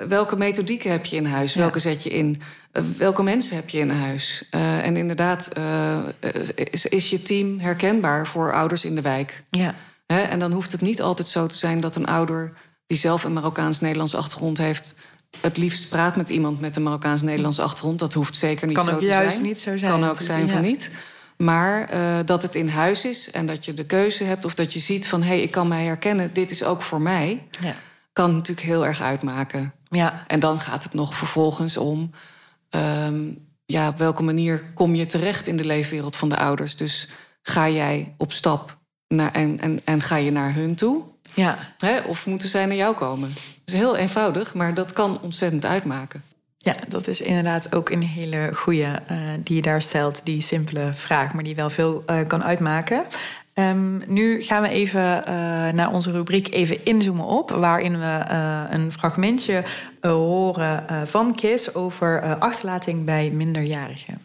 [0.09, 1.55] welke methodieken heb je in huis?
[1.55, 2.43] Welke zet je in?
[2.73, 4.45] Uh, welke mensen heb je in huis?
[4.51, 5.53] Uh, en inderdaad,
[6.71, 9.43] is, is je team herkenbaar voor ouders in de wijk?
[9.51, 9.75] Ja.
[10.07, 12.53] En dan hoeft het niet altijd zo te zijn dat een ouder...
[12.87, 14.95] die zelf een Marokkaans-Nederlandse achtergrond heeft
[15.41, 17.99] het liefst praat met iemand met een Marokkaans-Nederlandse achtergrond.
[17.99, 19.11] Dat hoeft zeker niet kan zo te zijn.
[19.11, 19.91] Kan ook juist niet zo zijn.
[19.91, 20.53] Kan ook zijn ja.
[20.53, 20.91] van niet.
[21.37, 24.45] Maar uh, dat het in huis is en dat je de keuze hebt...
[24.45, 27.01] of dat je ziet van, hé, hey, ik kan mij herkennen, dit is ook voor
[27.01, 27.43] mij...
[27.61, 27.75] Ja.
[28.13, 29.73] kan natuurlijk heel erg uitmaken.
[29.89, 30.25] Ja.
[30.27, 32.11] En dan gaat het nog vervolgens om...
[32.71, 36.77] Um, ja, op welke manier kom je terecht in de leefwereld van de ouders?
[36.77, 37.09] Dus
[37.43, 41.03] ga jij op stap naar, en, en, en ga je naar hun toe...
[41.35, 41.59] Ja.
[41.79, 42.01] Hè?
[42.01, 43.29] Of moeten zij naar jou komen?
[43.29, 46.23] Dat is heel eenvoudig, maar dat kan ontzettend uitmaken.
[46.59, 50.95] Ja, dat is inderdaad ook een hele goede uh, die je daar stelt, die simpele
[50.95, 53.03] vraag, maar die wel veel uh, kan uitmaken.
[53.55, 55.25] Um, nu gaan we even uh,
[55.69, 58.25] naar onze rubriek even inzoomen op, waarin we
[58.71, 59.65] een fragmentje
[60.01, 64.21] horen van Kis over achterlating bij minderjarigen.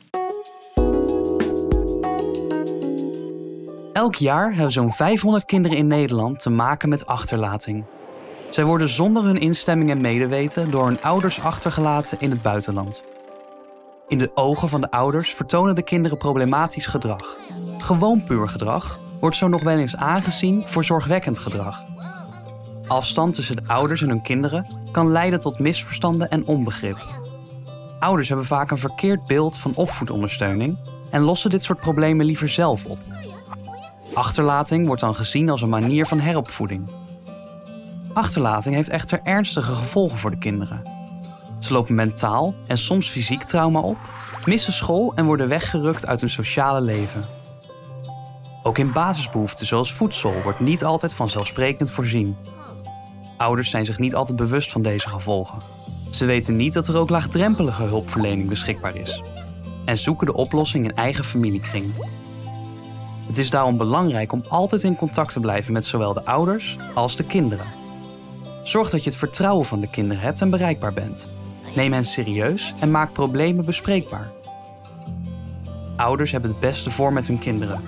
[3.94, 7.86] Elk jaar hebben zo'n 500 kinderen in Nederland te maken met achterlating.
[8.50, 13.04] Zij worden zonder hun instemming en medeweten door hun ouders achtergelaten in het buitenland.
[14.08, 17.36] In de ogen van de ouders vertonen de kinderen problematisch gedrag.
[17.80, 21.84] Gewoon puur gedrag wordt zo nog wel eens aangezien voor zorgwekkend gedrag.
[22.88, 26.98] Afstand tussen de ouders en hun kinderen kan leiden tot misverstanden en onbegrip.
[28.00, 30.78] Ouders hebben vaak een verkeerd beeld van opvoedondersteuning
[31.10, 33.00] en lossen dit soort problemen liever zelf op.
[34.14, 36.90] Achterlating wordt dan gezien als een manier van heropvoeding.
[38.14, 40.84] Achterlating heeft echter ernstige gevolgen voor de kinderen.
[41.60, 43.98] Ze lopen mentaal en soms fysiek trauma op,
[44.46, 47.26] missen school en worden weggerukt uit hun sociale leven.
[48.64, 52.36] Ook in basisbehoeften zoals voedsel wordt niet altijd vanzelfsprekend voorzien.
[53.38, 55.60] Ouders zijn zich niet altijd bewust van deze gevolgen.
[56.12, 59.22] Ze weten niet dat er ook laagdrempelige hulpverlening beschikbaar is
[59.86, 61.94] en zoeken de oplossing in eigen familiekring.
[63.32, 67.16] Het is daarom belangrijk om altijd in contact te blijven met zowel de ouders als
[67.16, 67.66] de kinderen.
[68.64, 71.30] Zorg dat je het vertrouwen van de kinderen hebt en bereikbaar bent.
[71.76, 74.32] Neem hen serieus en maak problemen bespreekbaar.
[75.96, 77.82] Ouders hebben het beste voor met hun kinderen.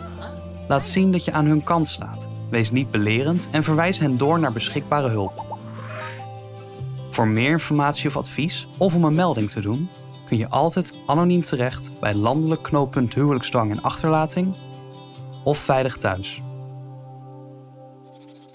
[0.68, 2.28] Laat zien dat je aan hun kant staat.
[2.50, 5.58] Wees niet belerend en verwijs hen door naar beschikbare hulp.
[7.10, 9.90] Voor meer informatie of advies of om een melding te doen,
[10.28, 14.56] kun je altijd anoniem terecht bij Landelijk Knooppunt Huwelijksdwang en Achterlating
[15.44, 16.42] of Veilig Thuis.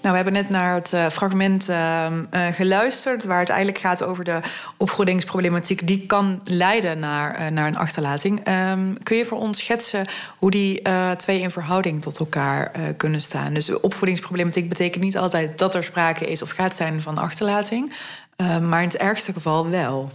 [0.01, 4.03] Nou, we hebben net naar het uh, fragment uh, uh, geluisterd, waar het eigenlijk gaat
[4.03, 4.39] over de
[4.77, 8.47] opvoedingsproblematiek die kan leiden naar, naar een achterlating.
[8.47, 10.05] Um, kun je voor ons schetsen
[10.37, 10.81] hoe die
[11.17, 13.53] twee in verhouding tot elkaar kunnen staan?
[13.53, 17.93] Dus opvoedingsproblematiek betekent niet altijd dat er sprake is of gaat zijn van achterlating,
[18.35, 20.11] ehm, maar in het ergste geval wel.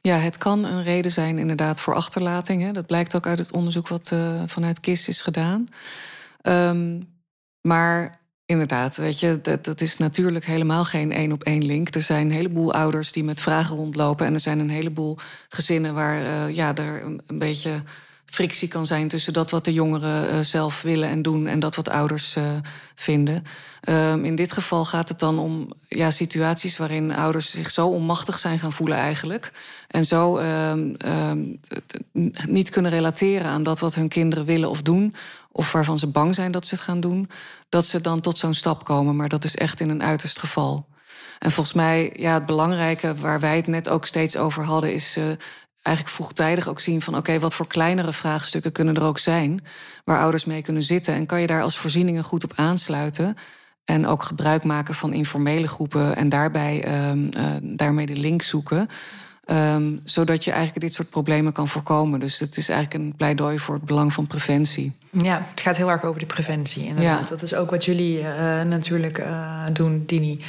[0.00, 2.62] Ja, het kan een reden zijn inderdaad voor achterlating.
[2.62, 2.72] Hè.
[2.72, 4.12] Dat blijkt ook uit het onderzoek wat
[4.46, 5.66] vanuit KIS is gedaan.
[6.42, 7.08] Um,
[7.60, 11.94] maar Inderdaad, weet je, dat, dat is natuurlijk helemaal geen één op één link.
[11.94, 14.26] Er zijn een heleboel ouders die met vragen rondlopen.
[14.26, 15.16] En er zijn een heleboel
[15.48, 17.82] gezinnen waar uh, ja, er een, een, beetje
[18.30, 21.76] frictie kan zijn tussen dat wat de jongeren uh, zelf willen en doen en dat
[21.76, 22.44] wat ouders uh,
[22.94, 23.44] vinden.
[23.88, 28.38] Um, in dit geval gaat het dan om ja, situaties waarin ouders zich zo onmachtig
[28.38, 29.52] zijn gaan voelen eigenlijk.
[29.88, 30.96] En zo um,
[32.46, 35.14] niet kunnen relateren aan dat wat hun kinderen willen of doen
[35.52, 37.30] of waarvan ze bang zijn dat ze het gaan doen,
[37.68, 39.16] dat ze dan tot zo'n stap komen.
[39.16, 40.88] Maar dat is echt in een uiterst geval.
[41.38, 45.16] En volgens mij, ja, het belangrijke waar wij het net ook steeds over hadden, is
[45.16, 45.24] uh,
[45.82, 49.64] eigenlijk vroegtijdig ook zien van oké, wat voor kleinere vraagstukken kunnen er ook zijn
[50.04, 51.14] waar ouders mee kunnen zitten.
[51.14, 53.36] En kan je daar als voorzieningen goed op aansluiten.
[53.84, 58.88] En ook gebruik maken van informele groepen en daarbij uh, uh, daarmee de link zoeken.
[59.46, 62.20] Um, zodat je eigenlijk dit soort problemen kan voorkomen.
[62.20, 64.92] Dus het is eigenlijk een pleidooi voor het belang van preventie.
[65.10, 66.84] Ja, het gaat heel erg over de preventie.
[66.84, 67.20] Inderdaad.
[67.20, 67.28] Ja.
[67.28, 68.26] Dat is ook wat jullie uh,
[68.62, 70.40] natuurlijk uh, doen, Dini.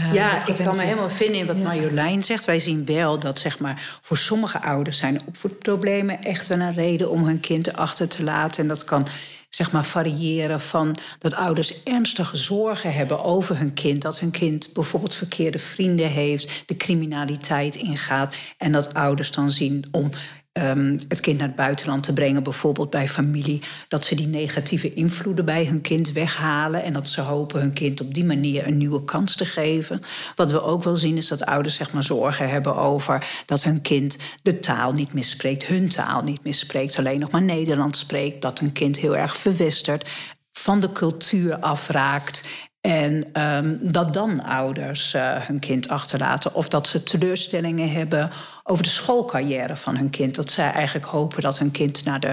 [0.00, 1.62] Uh, ja, ik kan me helemaal vinden in wat ja.
[1.62, 2.44] Marjolein zegt.
[2.44, 7.10] Wij zien wel dat zeg maar, voor sommige ouders zijn opvoedproblemen echt wel een reden
[7.10, 8.62] om hun kind achter te laten.
[8.62, 9.06] En dat kan
[9.48, 14.02] zeg maar, variëren van dat ouders ernstige zorgen hebben over hun kind.
[14.02, 18.34] Dat hun kind bijvoorbeeld verkeerde vrienden heeft, de criminaliteit ingaat.
[18.58, 20.10] En dat ouders dan zien om
[20.52, 24.94] um, het kind naar het buitenland te brengen, bijvoorbeeld bij familie, dat ze die negatieve
[24.94, 28.76] invloeden bij hun kind weghalen en dat ze hopen hun kind op die manier een
[28.76, 30.00] nieuwe kans te geven.
[30.34, 33.80] Wat we ook wel zien is dat ouders zeg maar zorgen hebben over dat hun
[33.80, 38.58] kind de taal niet misspreekt, hun taal niet misspreekt, alleen nog maar Nederlands spreekt, dat
[38.58, 40.10] hun kind heel erg verwestert
[40.52, 42.48] van de cultuur afraakt
[42.80, 46.54] en um, dat dan ouders uh, hun kind achterlaten.
[46.54, 48.30] Of dat ze teleurstellingen hebben
[48.64, 50.34] over de schoolcarrière van hun kind.
[50.34, 52.32] Dat zij eigenlijk hopen dat hun kind naar de,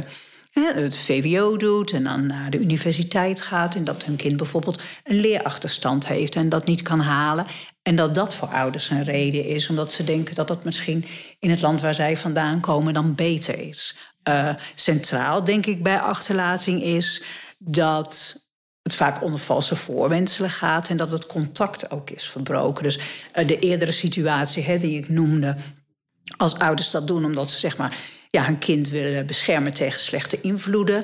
[0.51, 3.75] het VWO doet en dan naar de universiteit gaat.
[3.75, 7.45] En dat hun kind bijvoorbeeld een leerachterstand heeft en dat niet kan halen.
[7.81, 11.05] En dat dat voor ouders een reden is, omdat ze denken dat dat misschien
[11.39, 13.97] in het land waar zij vandaan komen dan beter is.
[14.29, 17.23] Uh, centraal, denk ik, bij achterlating is
[17.57, 18.45] dat
[18.87, 22.83] het vaak onder valse voorwenselen gaat en dat het contact ook is verbroken.
[22.83, 25.55] Dus uh, de eerdere situatie hè, die ik noemde,
[26.37, 27.97] als ouders dat doen omdat ze zeg maar,
[28.29, 31.03] ja, hun kind willen beschermen tegen slechte invloeden,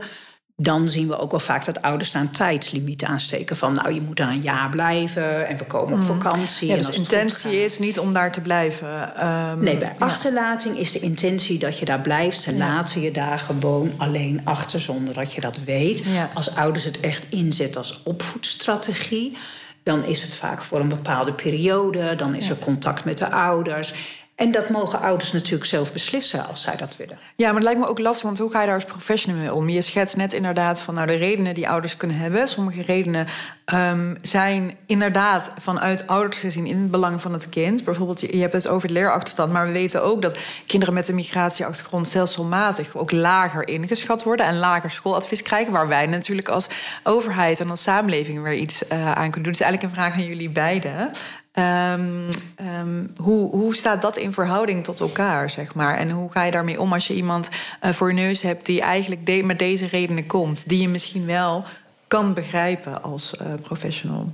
[0.55, 3.57] dan zien we ook wel vaak dat ouders daar een tijdslimiet aansteken.
[3.57, 6.67] Van nou, je moet daar een jaar blijven en we komen op vakantie.
[6.67, 9.15] Ja, dus het intentie is niet om daar te blijven.
[9.15, 10.05] Ehm, Nee, bij ja.
[10.05, 12.41] achterlating is de intentie dat je daar blijft.
[12.41, 16.03] Ze laten je daar gewoon alleen achter zonder dat je dat weet.
[16.33, 19.37] Als ouders het echt inzetten als opvoedstrategie,
[19.83, 22.15] dan is het vaak voor een bepaalde periode.
[22.15, 23.93] Dan is er contact met de ouders.
[24.35, 27.17] En dat mogen ouders natuurlijk zelf beslissen als zij dat willen.
[27.35, 29.53] Ja, maar het lijkt me ook lastig, want hoe ga je daar als professional mee
[29.53, 29.69] om?
[29.69, 32.47] Je schetst net inderdaad van nou, de redenen die ouders kunnen hebben.
[32.47, 33.27] Sommige redenen
[33.65, 37.83] ehm, zijn inderdaad vanuit ouders gezien in het belang van het kind.
[37.83, 41.15] Bijvoorbeeld, je hebt het over het leerachterstand, maar we weten ook dat kinderen met een
[41.15, 46.67] migratieachtergrond stelselmatig ook lager ingeschat worden en lager schooladvies krijgen, waar wij natuurlijk als
[47.03, 49.51] overheid en als samenleving weer iets eh, aan kunnen doen.
[49.51, 51.11] Dus eigenlijk een vraag aan jullie beiden.
[51.53, 55.97] Ehm, ehm, hoe, hoe staat dat in verhouding tot elkaar, zeg maar?
[55.97, 58.81] En hoe ga je daarmee om als je iemand eh, voor je neus hebt die
[58.81, 61.63] eigenlijk de- met deze redenen komt, die je misschien wel
[62.07, 64.31] kan begrijpen als eh, professional?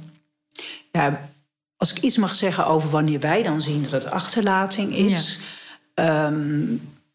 [0.92, 1.30] Ja,
[1.78, 5.40] als ik iets mag zeggen over wanneer wij dan zien dat het achterlating is,
[5.94, 6.66] ehm,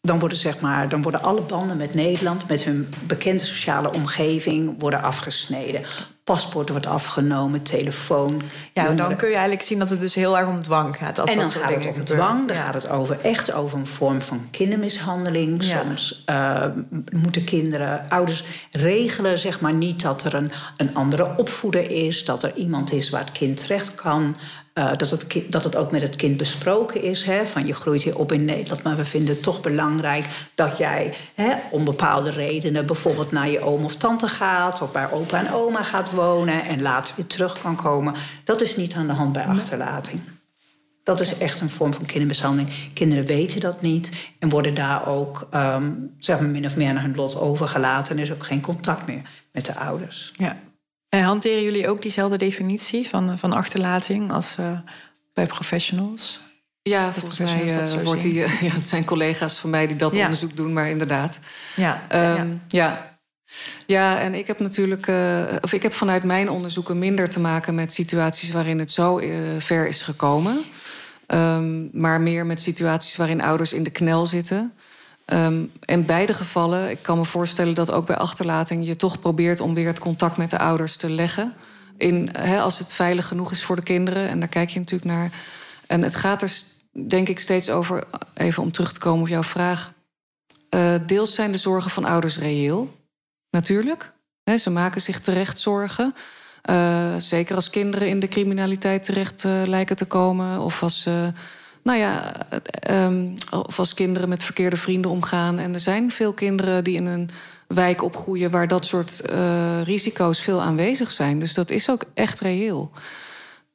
[0.01, 4.75] dan, worden, zeg maar, dan worden alle banden met Nederland, met hun bekende sociale omgeving,
[4.79, 5.83] worden afgesneden.
[6.25, 8.41] Paspoort wordt afgenomen, telefoon.
[8.73, 11.19] Ja, dan jongeren- kun je eigenlijk zien dat het dus heel erg om dwang gaat.
[11.19, 12.63] Als en dat dan gaat het om dwang, dan Ja.
[12.63, 15.63] gaat het over, echt over een vorm van kindermishandeling.
[15.63, 15.81] Ja.
[15.81, 16.63] Soms eh,
[17.11, 22.43] moeten kinderen, ouders regelen zeg maar niet dat er een, een andere opvoeder is, dat
[22.43, 24.35] er iemand is waar het kind terecht kan.
[24.75, 27.23] eh, dat, het kind, dat het ook met het kind besproken is.
[27.23, 30.77] Hè, van je groeit hier op in Nederland, maar we vinden het toch belangrijk dat
[30.77, 35.39] jij hè, om bepaalde redenen bijvoorbeeld naar je oom of tante gaat, of bij opa
[35.39, 38.15] en oma gaat wonen en later weer terug kan komen.
[38.43, 40.21] Dat is niet aan de hand bij achterlating.
[41.03, 42.93] Dat is echt een vorm van kindermishandeling.
[42.93, 46.97] Kinderen weten dat niet en worden daar ook ehm, zeg maar min of meer aan
[46.97, 48.11] hun lot overgelaten.
[48.11, 50.31] En er is ook geen contact meer met de ouders.
[50.37, 50.57] Ja.
[51.09, 54.79] En hanteren jullie ook diezelfde definitie van, van achterlating als eh,
[55.33, 56.39] bij professionals?
[56.81, 60.21] Ja, volgens mij eh, wordt die, ja, het zijn collega's van mij die dat Ja.
[60.23, 61.39] onderzoek doen, maar inderdaad.
[61.75, 62.03] Ja.
[62.07, 62.57] Ehm, ja.
[62.67, 63.14] ja,
[63.87, 67.93] en ik heb natuurlijk, eh, of ik heb vanuit mijn onderzoeken minder te maken met
[67.93, 70.63] situaties waarin het zo eh, ver is gekomen.
[71.27, 74.73] Ehm, maar meer met situaties waarin ouders in de knel zitten.
[75.25, 79.59] Ehm, in beide gevallen, ik kan me voorstellen dat ook bij achterlating je toch probeert
[79.59, 81.53] om weer het contact met de ouders te leggen.
[81.97, 84.29] In, als het veilig genoeg is voor de kinderen.
[84.29, 85.31] En daar kijk je natuurlijk naar.
[85.87, 86.51] En het gaat er
[87.07, 88.03] denk ik steeds over,
[88.33, 89.93] even om terug te komen op jouw vraag.
[90.69, 92.95] Eh, deels zijn de zorgen van ouders reëel,
[93.55, 94.11] natuurlijk.
[94.57, 96.13] Ze maken zich terecht zorgen.
[96.65, 100.59] Eh, zeker als kinderen in de criminaliteit terecht eh, lijken te komen.
[100.59, 101.27] Of als, eh,
[101.83, 105.59] nou ja, eh, ehm, of als kinderen met verkeerde vrienden omgaan.
[105.59, 107.29] En er zijn veel kinderen die in een
[107.67, 109.21] wijk opgroeien waar dat soort
[109.83, 111.39] risico's veel aanwezig zijn.
[111.39, 112.91] Dus dat is ook echt reëel.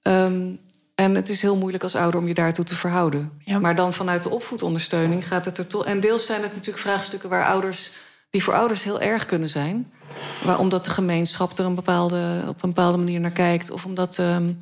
[0.03, 0.49] Ehm,
[0.95, 3.31] en het is heel moeilijk als ouder om je daartoe te verhouden.
[3.45, 3.59] Ja.
[3.59, 5.87] Maar dan vanuit de opvoedondersteuning gaat het er toch.
[5.87, 7.91] En deels zijn het natuurlijk vraagstukken waar ouders,
[8.31, 9.93] die voor ouders heel erg kunnen zijn.
[10.45, 13.71] Waar, omdat de gemeenschap er een bepaalde, op een bepaalde manier naar kijkt.
[13.71, 14.53] Of omdat ehm,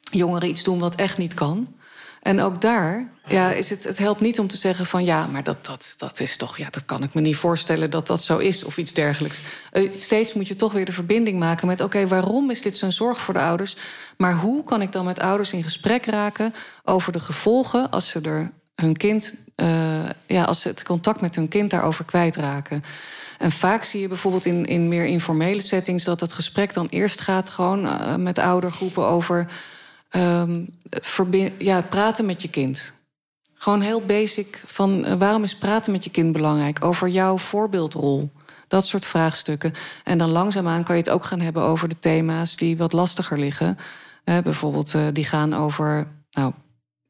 [0.00, 1.76] jongeren iets doen wat echt niet kan.
[2.22, 5.44] En ook daar ja, is het, het helpt niet om te zeggen van ja, maar
[5.44, 8.38] dat, dat, dat is toch, ja, dat kan ik me niet voorstellen dat dat zo
[8.38, 9.40] is of iets dergelijks.
[9.70, 12.92] Eh, steeds moet je toch weer de verbinding maken met oké, waarom is dit zo'n
[12.92, 13.76] zorg voor de ouders?
[14.16, 18.20] Maar hoe kan ik dan met ouders in gesprek raken over de gevolgen als ze
[18.20, 22.84] er hun kind, eh, ja, als ze het contact met hun kind daarover kwijtraken?
[23.38, 27.20] En vaak zie je bijvoorbeeld in, in meer informele settings dat het gesprek dan eerst
[27.20, 29.48] gaat gewoon eh, met oudergroepen over
[30.90, 32.92] verbi- ja, praten met je kind.
[33.54, 36.84] Gewoon heel basic van eh, waarom is praten met je kind belangrijk?
[36.84, 38.30] Over jouw voorbeeldrol.
[38.68, 39.74] Dat soort vraagstukken.
[40.04, 43.38] En dan langzaamaan kan je het ook gaan hebben over de thema's die wat lastiger
[43.38, 43.78] liggen.
[44.24, 46.06] Bijvoorbeeld, die gaan over.
[46.30, 46.52] Nou,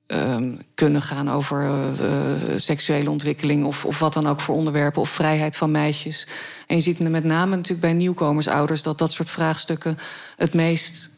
[0.08, 5.00] ehm, kunnen gaan over eh, eh, seksuele ontwikkeling of, of wat dan ook voor onderwerpen,
[5.00, 6.26] of vrijheid van meisjes.
[6.66, 9.98] En je ziet met name natuurlijk bij nieuwkomersouders dat dat soort vraagstukken
[10.36, 11.10] het meest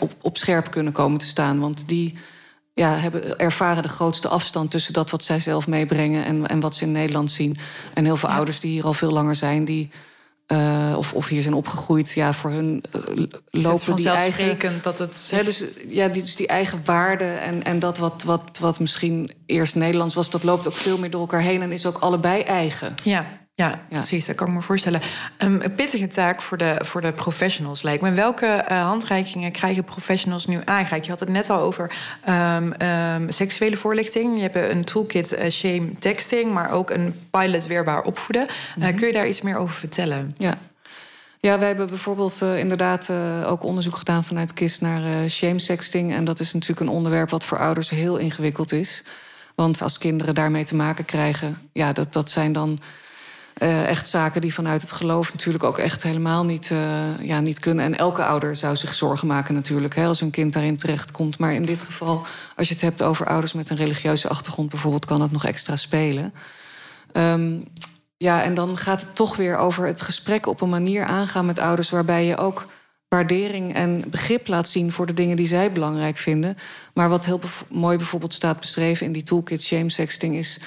[0.00, 1.58] op, op scherp kunnen komen te staan.
[1.58, 2.18] Want die
[2.74, 6.74] ja, hebben, ervaren de grootste afstand tussen dat wat zij zelf meebrengen en, en wat
[6.74, 7.56] ze in Nederland zien.
[7.94, 9.90] En heel veel ouders die hier al veel langer zijn, die.
[10.46, 15.30] Eh, of, of hier zijn opgegroeid, ja, voor hun het lopen die eigen dat het...
[15.34, 19.30] Hè, dus, ja, die, dus die eigen waarde en, en dat wat, wat, wat misschien
[19.46, 22.42] eerst Nederlands was, dat loopt ook veel meer door elkaar heen en is ook allebei
[22.42, 22.94] eigen.
[23.02, 24.26] Ja, ja, precies.
[24.26, 25.00] Dat kan ik me voorstellen.
[25.36, 28.12] Ehm, een pittige taak voor de, voor de professionals lijkt me.
[28.12, 31.04] Welke eh, handreikingen krijgen professionals nu aangereikt?
[31.04, 31.92] Je had het net al over
[32.24, 34.36] ehm, ehm, seksuele voorlichting.
[34.36, 38.46] Je hebt een toolkit eh, shame texting, maar ook een pilot weerbaar opvoeden.
[38.80, 40.34] Eh, kun je daar iets meer over vertellen?
[40.38, 40.58] Ja.
[41.40, 45.58] Ja, wij hebben bijvoorbeeld uh, inderdaad uh, ook onderzoek gedaan vanuit KIS naar uh, shame
[45.58, 46.12] sexting.
[46.12, 49.04] En dat is natuurlijk een onderwerp wat voor ouders heel ingewikkeld is.
[49.54, 52.78] Want als kinderen daarmee te maken krijgen, ja, dat, dat zijn dan
[53.58, 57.58] uh, echt zaken die vanuit het geloof natuurlijk ook echt helemaal niet, uh, ja, niet
[57.58, 57.84] kunnen.
[57.84, 61.38] En elke ouder zou zich zorgen maken natuurlijk hè, als een kind daarin terechtkomt.
[61.38, 65.04] Maar in dit geval, als je het hebt over ouders met een religieuze achtergrond bijvoorbeeld,
[65.04, 66.34] kan het nog extra spelen.
[67.12, 67.64] Um,
[68.16, 71.58] ja, en dan gaat het toch weer over het gesprek op een manier aangaan met
[71.58, 72.66] ouders waarbij je ook
[73.08, 76.56] waardering en begrip laat zien voor de dingen die zij belangrijk vinden.
[76.94, 77.40] Maar wat heel
[77.72, 80.60] mooi bijvoorbeeld staat beschreven in die toolkit shame sexting is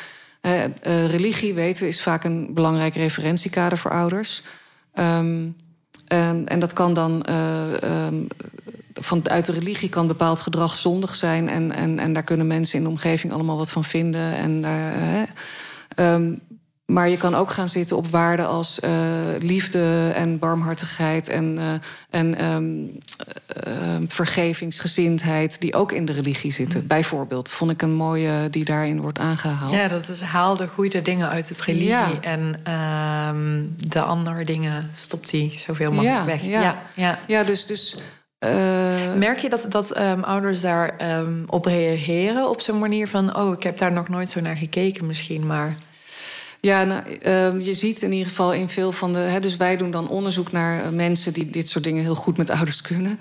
[0.46, 4.44] uh, uh, religie, weten we, is vaak een belangrijk referentiekader voor ouders.
[4.94, 5.56] Um,
[6.08, 8.28] en, en, dat kan dan uh, um,
[8.94, 11.50] van, uit de religie kan bepaald gedrag zondig zijn.
[11.50, 14.36] En, en, en daar kunnen mensen in de omgeving allemaal wat van vinden.
[14.36, 14.66] En
[16.00, 16.40] um,
[16.86, 18.80] maar je kan ook gaan zitten op waarden als
[19.40, 21.60] liefde en barmhartigheid en,
[22.10, 22.36] en
[24.08, 26.82] vergevingsgezindheid, die ook in de religie zitten.
[26.82, 26.88] Mm.
[26.88, 29.74] Bijvoorbeeld, vond ik een mooie die daarin wordt aangehaald.
[29.74, 32.22] Ja, dat is haal de goede dingen uit het religie ja.
[32.22, 36.44] en uh, de andere dingen stopt hij zoveel mogelijk ja, weg.
[36.44, 36.82] Ja, ja.
[36.94, 37.20] ja.
[37.28, 37.66] ja dus.
[37.66, 37.98] dus
[39.18, 43.54] Merk je dat, dat um, ouders daar um, op reageren op zo'n manier van: oh,
[43.54, 45.76] ik heb daar nog nooit zo naar gekeken, misschien, maar.
[46.66, 49.20] Ja, nou, uh, je ziet in ieder geval in veel van de.
[49.20, 52.38] Hè, dus wij doen dan onderzoek naar uh, mensen die dit soort dingen heel goed
[52.38, 53.20] met ouders kunnen.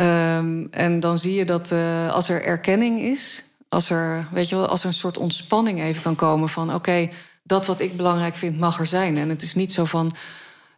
[0.00, 4.56] Um, en dan zie je dat uh, als er erkenning is, als er, weet je
[4.56, 7.08] wel, als een soort ontspanning even kan komen van oké,
[7.42, 9.16] dat wat ik belangrijk vind mag er zijn.
[9.16, 10.14] En het is niet zo van.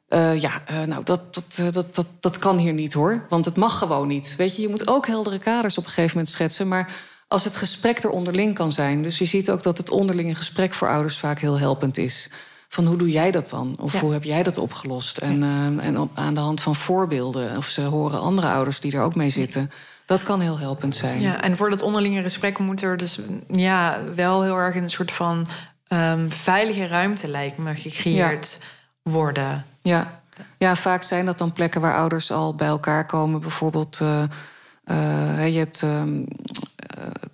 [0.09, 3.26] Uh, ja, nou, dat, dat, dat, dat, dat kan hier niet hoor.
[3.29, 4.35] Want het mag gewoon niet.
[4.37, 6.68] Weet je, je moet ook heldere kaders op een gegeven moment schetsen.
[6.68, 6.92] Maar
[7.29, 9.03] als het gesprek er onderling kan zijn.
[9.03, 12.31] Dus je ziet ook dat het onderlinge gesprek voor ouders vaak heel helpend is.
[12.69, 13.77] Van hoe doe jij dat dan?
[13.81, 14.01] Of ja.
[14.01, 15.19] hoe heb jij dat opgelost?
[15.19, 15.71] En, ja.
[15.71, 17.57] uh, en op, aan de hand van voorbeelden.
[17.57, 19.71] Of ze horen andere ouders die er ook mee zitten.
[20.07, 21.21] Dat kan heel helpend zijn.
[21.21, 25.12] Ja, en voor dat onderlinge gesprek moet er dus ja, wel heel erg een soort
[25.12, 25.47] van
[25.89, 29.12] um, veilige ruimte, lijkt me, gecreëerd ja.
[29.12, 29.65] worden.
[29.83, 30.21] Ja.
[30.59, 33.41] ja, vaak zijn dat dan plekken waar ouders al bij elkaar komen.
[33.41, 34.23] Bijvoorbeeld, uh,
[34.85, 36.27] uh, je hebt um, uh,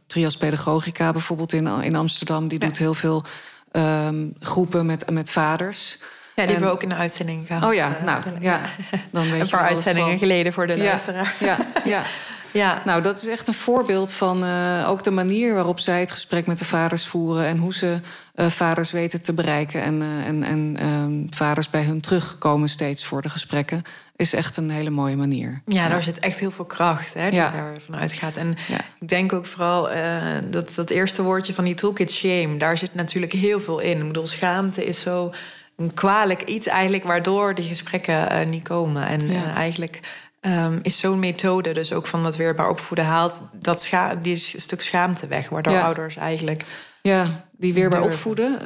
[0.07, 2.48] Trias Pedagogica bijvoorbeeld in, in Amsterdam.
[2.48, 2.66] Die ja.
[2.66, 3.25] doet heel veel
[3.72, 5.98] um, groepen met, met vaders.
[5.98, 6.51] Ja, die en...
[6.51, 7.64] hebben we ook in de uitzending gehad.
[7.64, 8.61] Oh ja, nou ja.
[9.12, 10.18] Dan weet een paar uitzendingen van...
[10.18, 11.37] geleden voor de ja, luisteraar.
[11.40, 12.03] Ja, ja.
[12.62, 12.83] ja.
[12.85, 16.46] Nou, dat is echt een voorbeeld van uh, ook de manier waarop zij het gesprek
[16.46, 17.46] met de vaders voeren.
[17.46, 18.01] En hoe ze
[18.35, 19.83] uh, vaders weten te bereiken.
[19.83, 23.83] En, uh, en, en um, vaders bij hun terugkomen steeds voor de gesprekken
[24.16, 25.62] is echt een hele mooie manier.
[25.66, 27.51] Ja, daar zit echt heel veel kracht hè, die ja.
[27.51, 28.37] daarvan uitgaat.
[28.37, 28.81] En ja.
[29.01, 32.95] ik denk ook vooral uh, dat dat eerste woordje van die toolkit shame, daar zit
[32.95, 33.99] natuurlijk heel veel in.
[33.99, 35.33] Ik bedoel, schaamte is zo
[35.77, 39.07] een kwalijk iets eigenlijk waardoor die gesprekken niet komen.
[39.07, 40.01] En eigenlijk
[40.40, 44.83] um, is zo'n methode, dus ook van dat weerbaar opvoeden, haalt dat scha die stuk
[44.83, 46.64] schaamte weg, waardoor ouders eigenlijk.
[47.03, 48.59] Ja, die weerbaar opvoeden,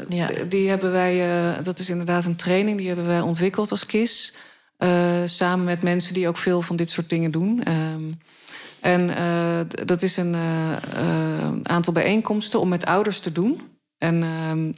[0.49, 4.35] die hebben wij, dat is inderdaad een training, die hebben wij ontwikkeld als KIS.
[4.79, 7.62] Uh, samen met mensen die ook veel van dit soort dingen doen.
[7.68, 8.18] Um,
[8.81, 10.37] en uh, dat is een
[11.62, 13.61] aantal bijeenkomsten om met ouders te doen.
[13.99, 14.72] En ehm,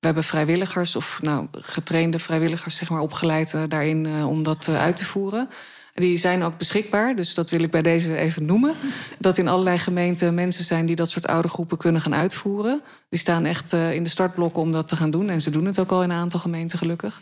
[0.00, 5.04] we hebben vrijwilligers of nou, getrainde vrijwilligers zeg maar, opgeleid daarin om dat uit te
[5.04, 5.48] voeren.
[5.94, 8.74] Die zijn ook beschikbaar, dus dat wil ik bij deze even noemen.
[9.18, 12.82] Dat in allerlei gemeenten mensen zijn die dat soort oudergroepen kunnen gaan uitvoeren.
[13.08, 15.28] Die staan echt in de startblokken om dat te gaan doen.
[15.28, 17.20] En ze doen het ook al in een aantal gemeenten, gelukkig.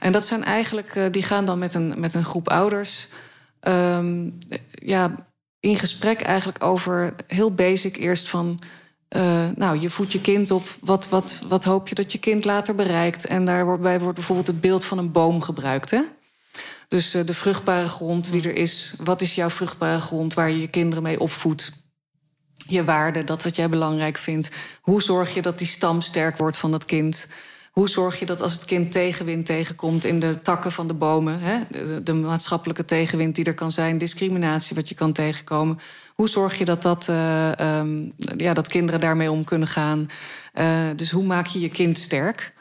[0.00, 3.08] En dat zijn eigenlijk, uh, die gaan dan met een, met een groep ouders
[3.60, 4.38] um,
[4.70, 5.26] ja,
[5.60, 8.58] in gesprek eigenlijk over heel basic eerst van.
[9.16, 10.62] Uh, nou, je voedt je kind op.
[10.80, 13.26] Wat, wat, wat hoop je dat je kind later bereikt?
[13.26, 15.90] En daarbij wordt bijvoorbeeld het beeld van een boom gebruikt.
[15.90, 16.00] Hè?
[16.90, 18.94] Dus uh, de vruchtbare grond die er is.
[19.04, 21.72] Wat is jouw vruchtbare grond waar je je kinderen mee opvoedt?
[22.54, 24.50] Je waarde, dat wat jij belangrijk vindt.
[24.80, 27.28] Hoe zorg je dat die stam sterk wordt van dat kind?
[27.70, 31.40] Hoe zorg je dat als het kind tegenwind tegenkomt in de takken van de bomen,
[31.40, 31.60] hè,
[32.02, 35.78] de, maatschappelijke tegenwind die er kan zijn, discriminatie wat je kan tegenkomen,
[36.14, 40.06] hoe zorg je dat, dat, uh, um, ja, dat kinderen daarmee om kunnen gaan?
[40.54, 42.52] Uh, dus hoe maak je je kind sterk?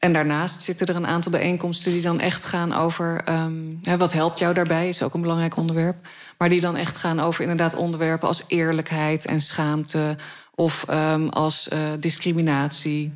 [0.00, 4.12] En daarnaast zitten er een aantal bijeenkomsten die dan echt gaan over um, hè, wat
[4.12, 5.96] helpt jou daarbij, is ook een belangrijk onderwerp.
[6.38, 10.16] Maar die dan echt gaan over inderdaad onderwerpen als eerlijkheid en schaamte
[10.54, 13.12] of um, als uh, discriminatie.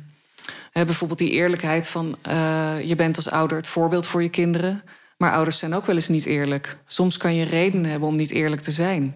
[0.71, 4.83] He, bijvoorbeeld die eerlijkheid van uh, je bent als ouder het voorbeeld voor je kinderen.
[5.17, 6.77] Maar ouders zijn ook wel eens niet eerlijk.
[6.85, 9.15] Soms kan je redenen hebben om niet eerlijk te zijn.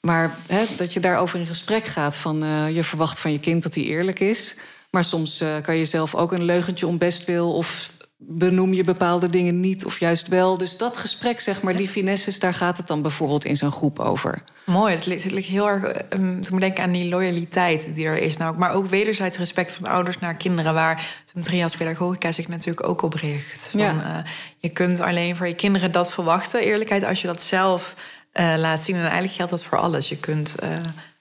[0.00, 3.62] Maar he, dat je daarover in gesprek gaat van uh, je verwacht van je kind
[3.62, 4.56] dat hij eerlijk is.
[4.90, 7.90] Maar soms uh, kan je zelf ook een leugentje om best wil of
[8.22, 10.58] benoem je bepaalde dingen niet of juist wel.
[10.58, 13.98] Dus dat gesprek, zeg maar, die finesses, daar gaat het dan bijvoorbeeld in zo'n groep
[13.98, 14.42] over.
[14.66, 18.36] Mooi, het ligt, heel erg um, te denken aan die loyaliteit die er is.
[18.36, 22.88] Nou, maar ook wederzijds respect van ouders naar kinderen, waar zo'n trias pedagogica zich natuurlijk
[22.88, 23.68] ook op richt.
[23.68, 23.94] Van, ja.
[23.94, 27.94] uh, je kunt alleen voor je kinderen dat verwachten, eerlijkheid, als je dat zelf
[28.32, 28.94] uh, laat zien.
[28.94, 30.08] En eigenlijk geldt dat voor alles.
[30.08, 30.68] Je kunt uh,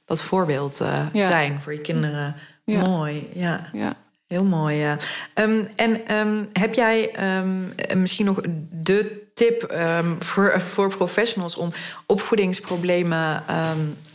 [0.06, 0.78] dat voorbeeld
[1.14, 1.28] ja.
[1.28, 2.36] zijn voor je kinderen.
[2.72, 2.88] Ja.
[2.88, 3.70] Mooi, ja.
[3.74, 3.96] ja.
[4.28, 4.98] Heel mooi, ja.
[5.36, 8.42] Um, en um, heb jij um, misschien nog
[8.72, 9.74] de tip
[10.20, 11.72] voor, voor professionals om
[12.06, 13.44] opvoedingsproblemen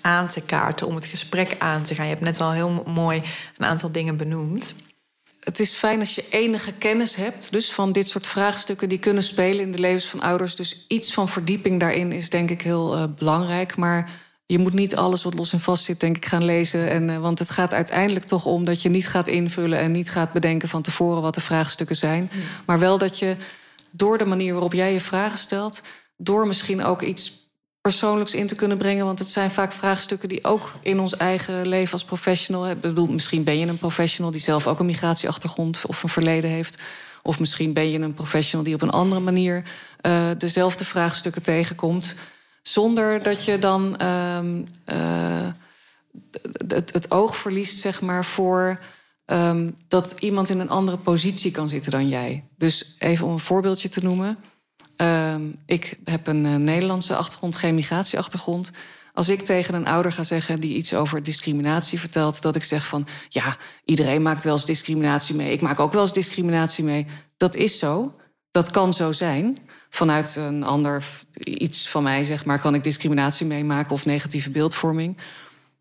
[0.00, 2.04] aan te kaarten, om het gesprek aan te gaan?
[2.04, 3.22] Je hebt net al heel mooi
[3.56, 4.74] een aantal dingen benoemd.
[5.40, 9.22] Het is fijn als je enige kennis hebt, dus van dit soort vraagstukken die kunnen
[9.22, 10.56] spelen in de levens van ouders.
[10.56, 13.76] Dus iets van verdieping daarin is denk ik heel uh, belangrijk.
[13.76, 14.10] Maar
[14.46, 16.90] je moet niet alles wat los en vast zit, denk ik, gaan lezen.
[16.90, 20.10] En, uh, want het gaat uiteindelijk toch om dat je niet gaat invullen en niet
[20.10, 22.30] gaat bedenken van tevoren wat de vraagstukken zijn.
[22.32, 22.40] Mm.
[22.66, 23.36] Maar wel dat je
[23.90, 25.82] door de manier waarop jij je vragen stelt,
[26.16, 27.42] door misschien ook iets
[27.80, 29.04] persoonlijks in te kunnen brengen.
[29.04, 32.70] Want het zijn vaak vraagstukken die ook in ons eigen leven als professional.
[32.70, 36.50] Ik bedoel, misschien ben je een professional die zelf ook een migratieachtergrond of een verleden
[36.50, 36.82] heeft.
[37.22, 39.64] Of misschien ben je een professional die op een andere manier
[40.06, 42.14] uh, dezelfde vraagstukken tegenkomt.
[42.68, 44.38] Zonder dat je dan uh,
[44.92, 45.48] uh,
[46.68, 48.80] het, het, oog verliest, zeg maar, voor
[49.26, 52.44] um, dat iemand in een andere positie kan zitten dan jij.
[52.56, 54.38] Dus even om een voorbeeldje te noemen.
[54.96, 58.70] Um, ik heb een uh, Nederlandse achtergrond, geen migratieachtergrond.
[59.12, 62.86] Als ik tegen een ouder ga zeggen die iets over discriminatie vertelt, dat ik zeg
[62.86, 65.52] van ja, iedereen maakt wel eens discriminatie mee.
[65.52, 67.06] Ik maak ook wel eens discriminatie mee.
[67.36, 68.14] Dat is zo.
[68.50, 69.58] Dat kan zo zijn
[69.94, 71.04] vanuit een ander
[71.38, 75.16] iets van mij, zeg maar, kan ik discriminatie meemaken of negatieve beeldvorming.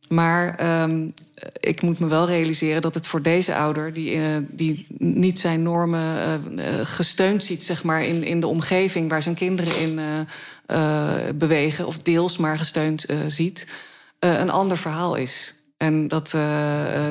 [0.09, 1.13] Maar um,
[1.59, 5.63] ik moet me wel realiseren dat het voor deze ouder, die, uh, die niet zijn
[5.63, 9.99] normen uh, gesteund ziet, zeg maar, in, in de omgeving waar zijn kinderen in
[11.37, 13.67] bewegen, of deels maar gesteund ziet,
[14.19, 15.55] een ander verhaal is.
[15.77, 16.31] En dat,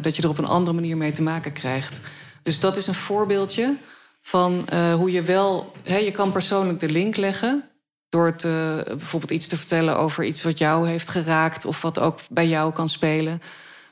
[0.01, 2.01] dat je er op een andere manier mee te maken krijgt.
[2.43, 3.77] Dus dat is een voorbeeldje
[4.23, 7.65] van uh, hoe je wel, hè, je kan persoonlijk de link leggen.
[8.09, 12.19] Door te, bijvoorbeeld iets te vertellen over iets wat jou heeft geraakt of wat ook
[12.31, 13.43] bij jou kan spelen.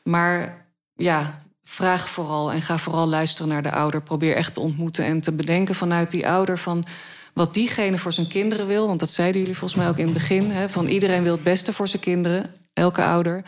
[0.03, 4.03] Maar ja, vraag vooral en ga vooral luisteren naar de ouder.
[4.03, 6.85] Probeer echt te ontmoeten en te bedenken vanuit die ouder van
[7.35, 8.87] wat diegene voor zijn kinderen wil.
[8.87, 10.51] Want dat zeiden jullie volgens mij ook in het begin.
[10.51, 13.45] Hè, van iedereen wil het beste voor zijn kinderen, elke ouder.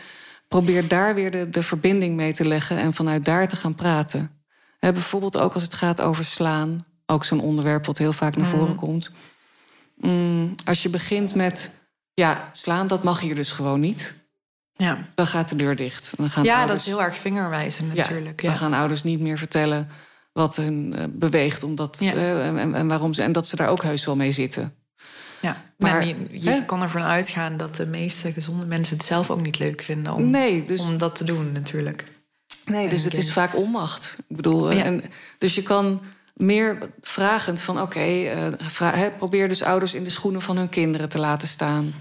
[0.47, 4.42] Probeer daar weer de, de verbinding mee te leggen en vanuit daar te gaan praten
[4.91, 6.77] bijvoorbeeld ook als het gaat over slaan.
[7.05, 8.51] Ook zo'n onderwerp wat heel vaak naar mm.
[8.51, 9.15] voren komt.
[9.97, 11.71] Mm, als je begint met,
[12.13, 14.15] ja, slaan, dat mag hier dus gewoon niet.
[14.75, 15.05] Ja.
[15.15, 16.13] Dan gaat de deur dicht.
[16.17, 18.41] Dan gaan ja, ouders, dat is heel erg vingerwijzen natuurlijk.
[18.41, 19.89] Ja, dan gaan ouders niet meer vertellen
[20.33, 22.15] wat hun uh, beweegt omdat, ja.
[22.15, 23.23] uh, en, en, waarom ze.
[23.23, 24.75] En dat ze daar ook heus wel mee zitten.
[25.41, 29.41] Ja, maar je, je kan ervan uitgaan dat de meeste gezonde mensen het zelf ook
[29.41, 32.03] niet leuk vinden om, nee, dus, om dat te doen, natuurlijk.
[32.65, 34.17] Nee, dus het is vaak onmacht.
[34.29, 35.03] Ik bedoel, en,
[35.37, 36.01] dus je kan
[36.33, 41.09] meer vragend van oké, okay, uh, probeer dus ouders in de schoenen van hun kinderen
[41.09, 41.93] te laten staan.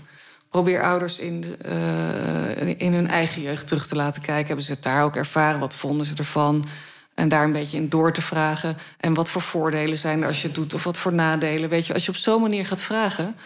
[0.49, 4.47] Probeer ouders in, uh, in hun eigen jeugd terug te laten kijken.
[4.47, 5.61] Hebben ze het daar ook ervaren?
[5.61, 6.65] Wat vonden ze ervan?
[7.15, 8.77] En daar een beetje in door te vragen.
[9.01, 10.75] En wat voor voordelen zijn er als je het doet?
[10.75, 11.69] Of wat voor nadelen?
[11.69, 13.37] Weet je, als je op zo'n manier gaat vragen.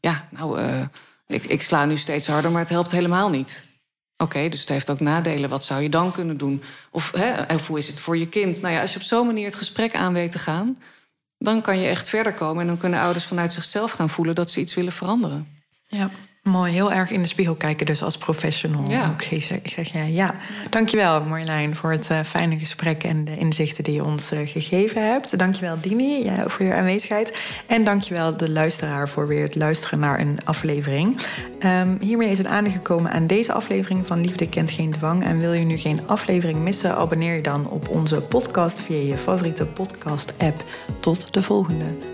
[0.00, 0.80] Ja, nou, uh,
[1.26, 3.64] ik, ik sla nu steeds harder, maar het helpt helemaal niet.
[4.22, 5.50] Oké, dus het heeft ook nadelen.
[5.50, 6.62] Wat zou je dan kunnen doen?
[6.90, 8.60] Of, hè, of hoe is het voor je kind?
[8.60, 10.78] Nou ja, als je op zo'n manier het gesprek aan weet te gaan,
[11.38, 12.60] dan kan je echt verder komen.
[12.60, 15.62] En dan kunnen ouders vanuit zichzelf gaan voelen dat ze iets willen veranderen.
[15.86, 16.10] Ja.
[16.42, 18.90] Mooi, heel erg in de spiegel kijken dus als professional.
[18.90, 19.08] Ja.
[19.08, 20.34] Ook, ik zeg, ik zeg ja, ja.
[20.70, 25.10] Dankjewel Marjolein voor het uh, fijne gesprek en de inzichten die je ons uh, gegeven
[25.10, 25.38] hebt.
[25.38, 27.36] Dankjewel Dini ja, voor je aanwezigheid.
[27.66, 31.20] En dankjewel de luisteraar voor weer het luisteren naar een aflevering.
[31.60, 35.24] Um, hiermee is het einde gekomen aan deze aflevering van Liefde kent geen dwang.
[35.24, 39.16] En wil je nu geen aflevering missen, abonneer je dan op onze podcast via je
[39.16, 40.64] favoriete podcast app.
[41.00, 42.11] Tot de volgende.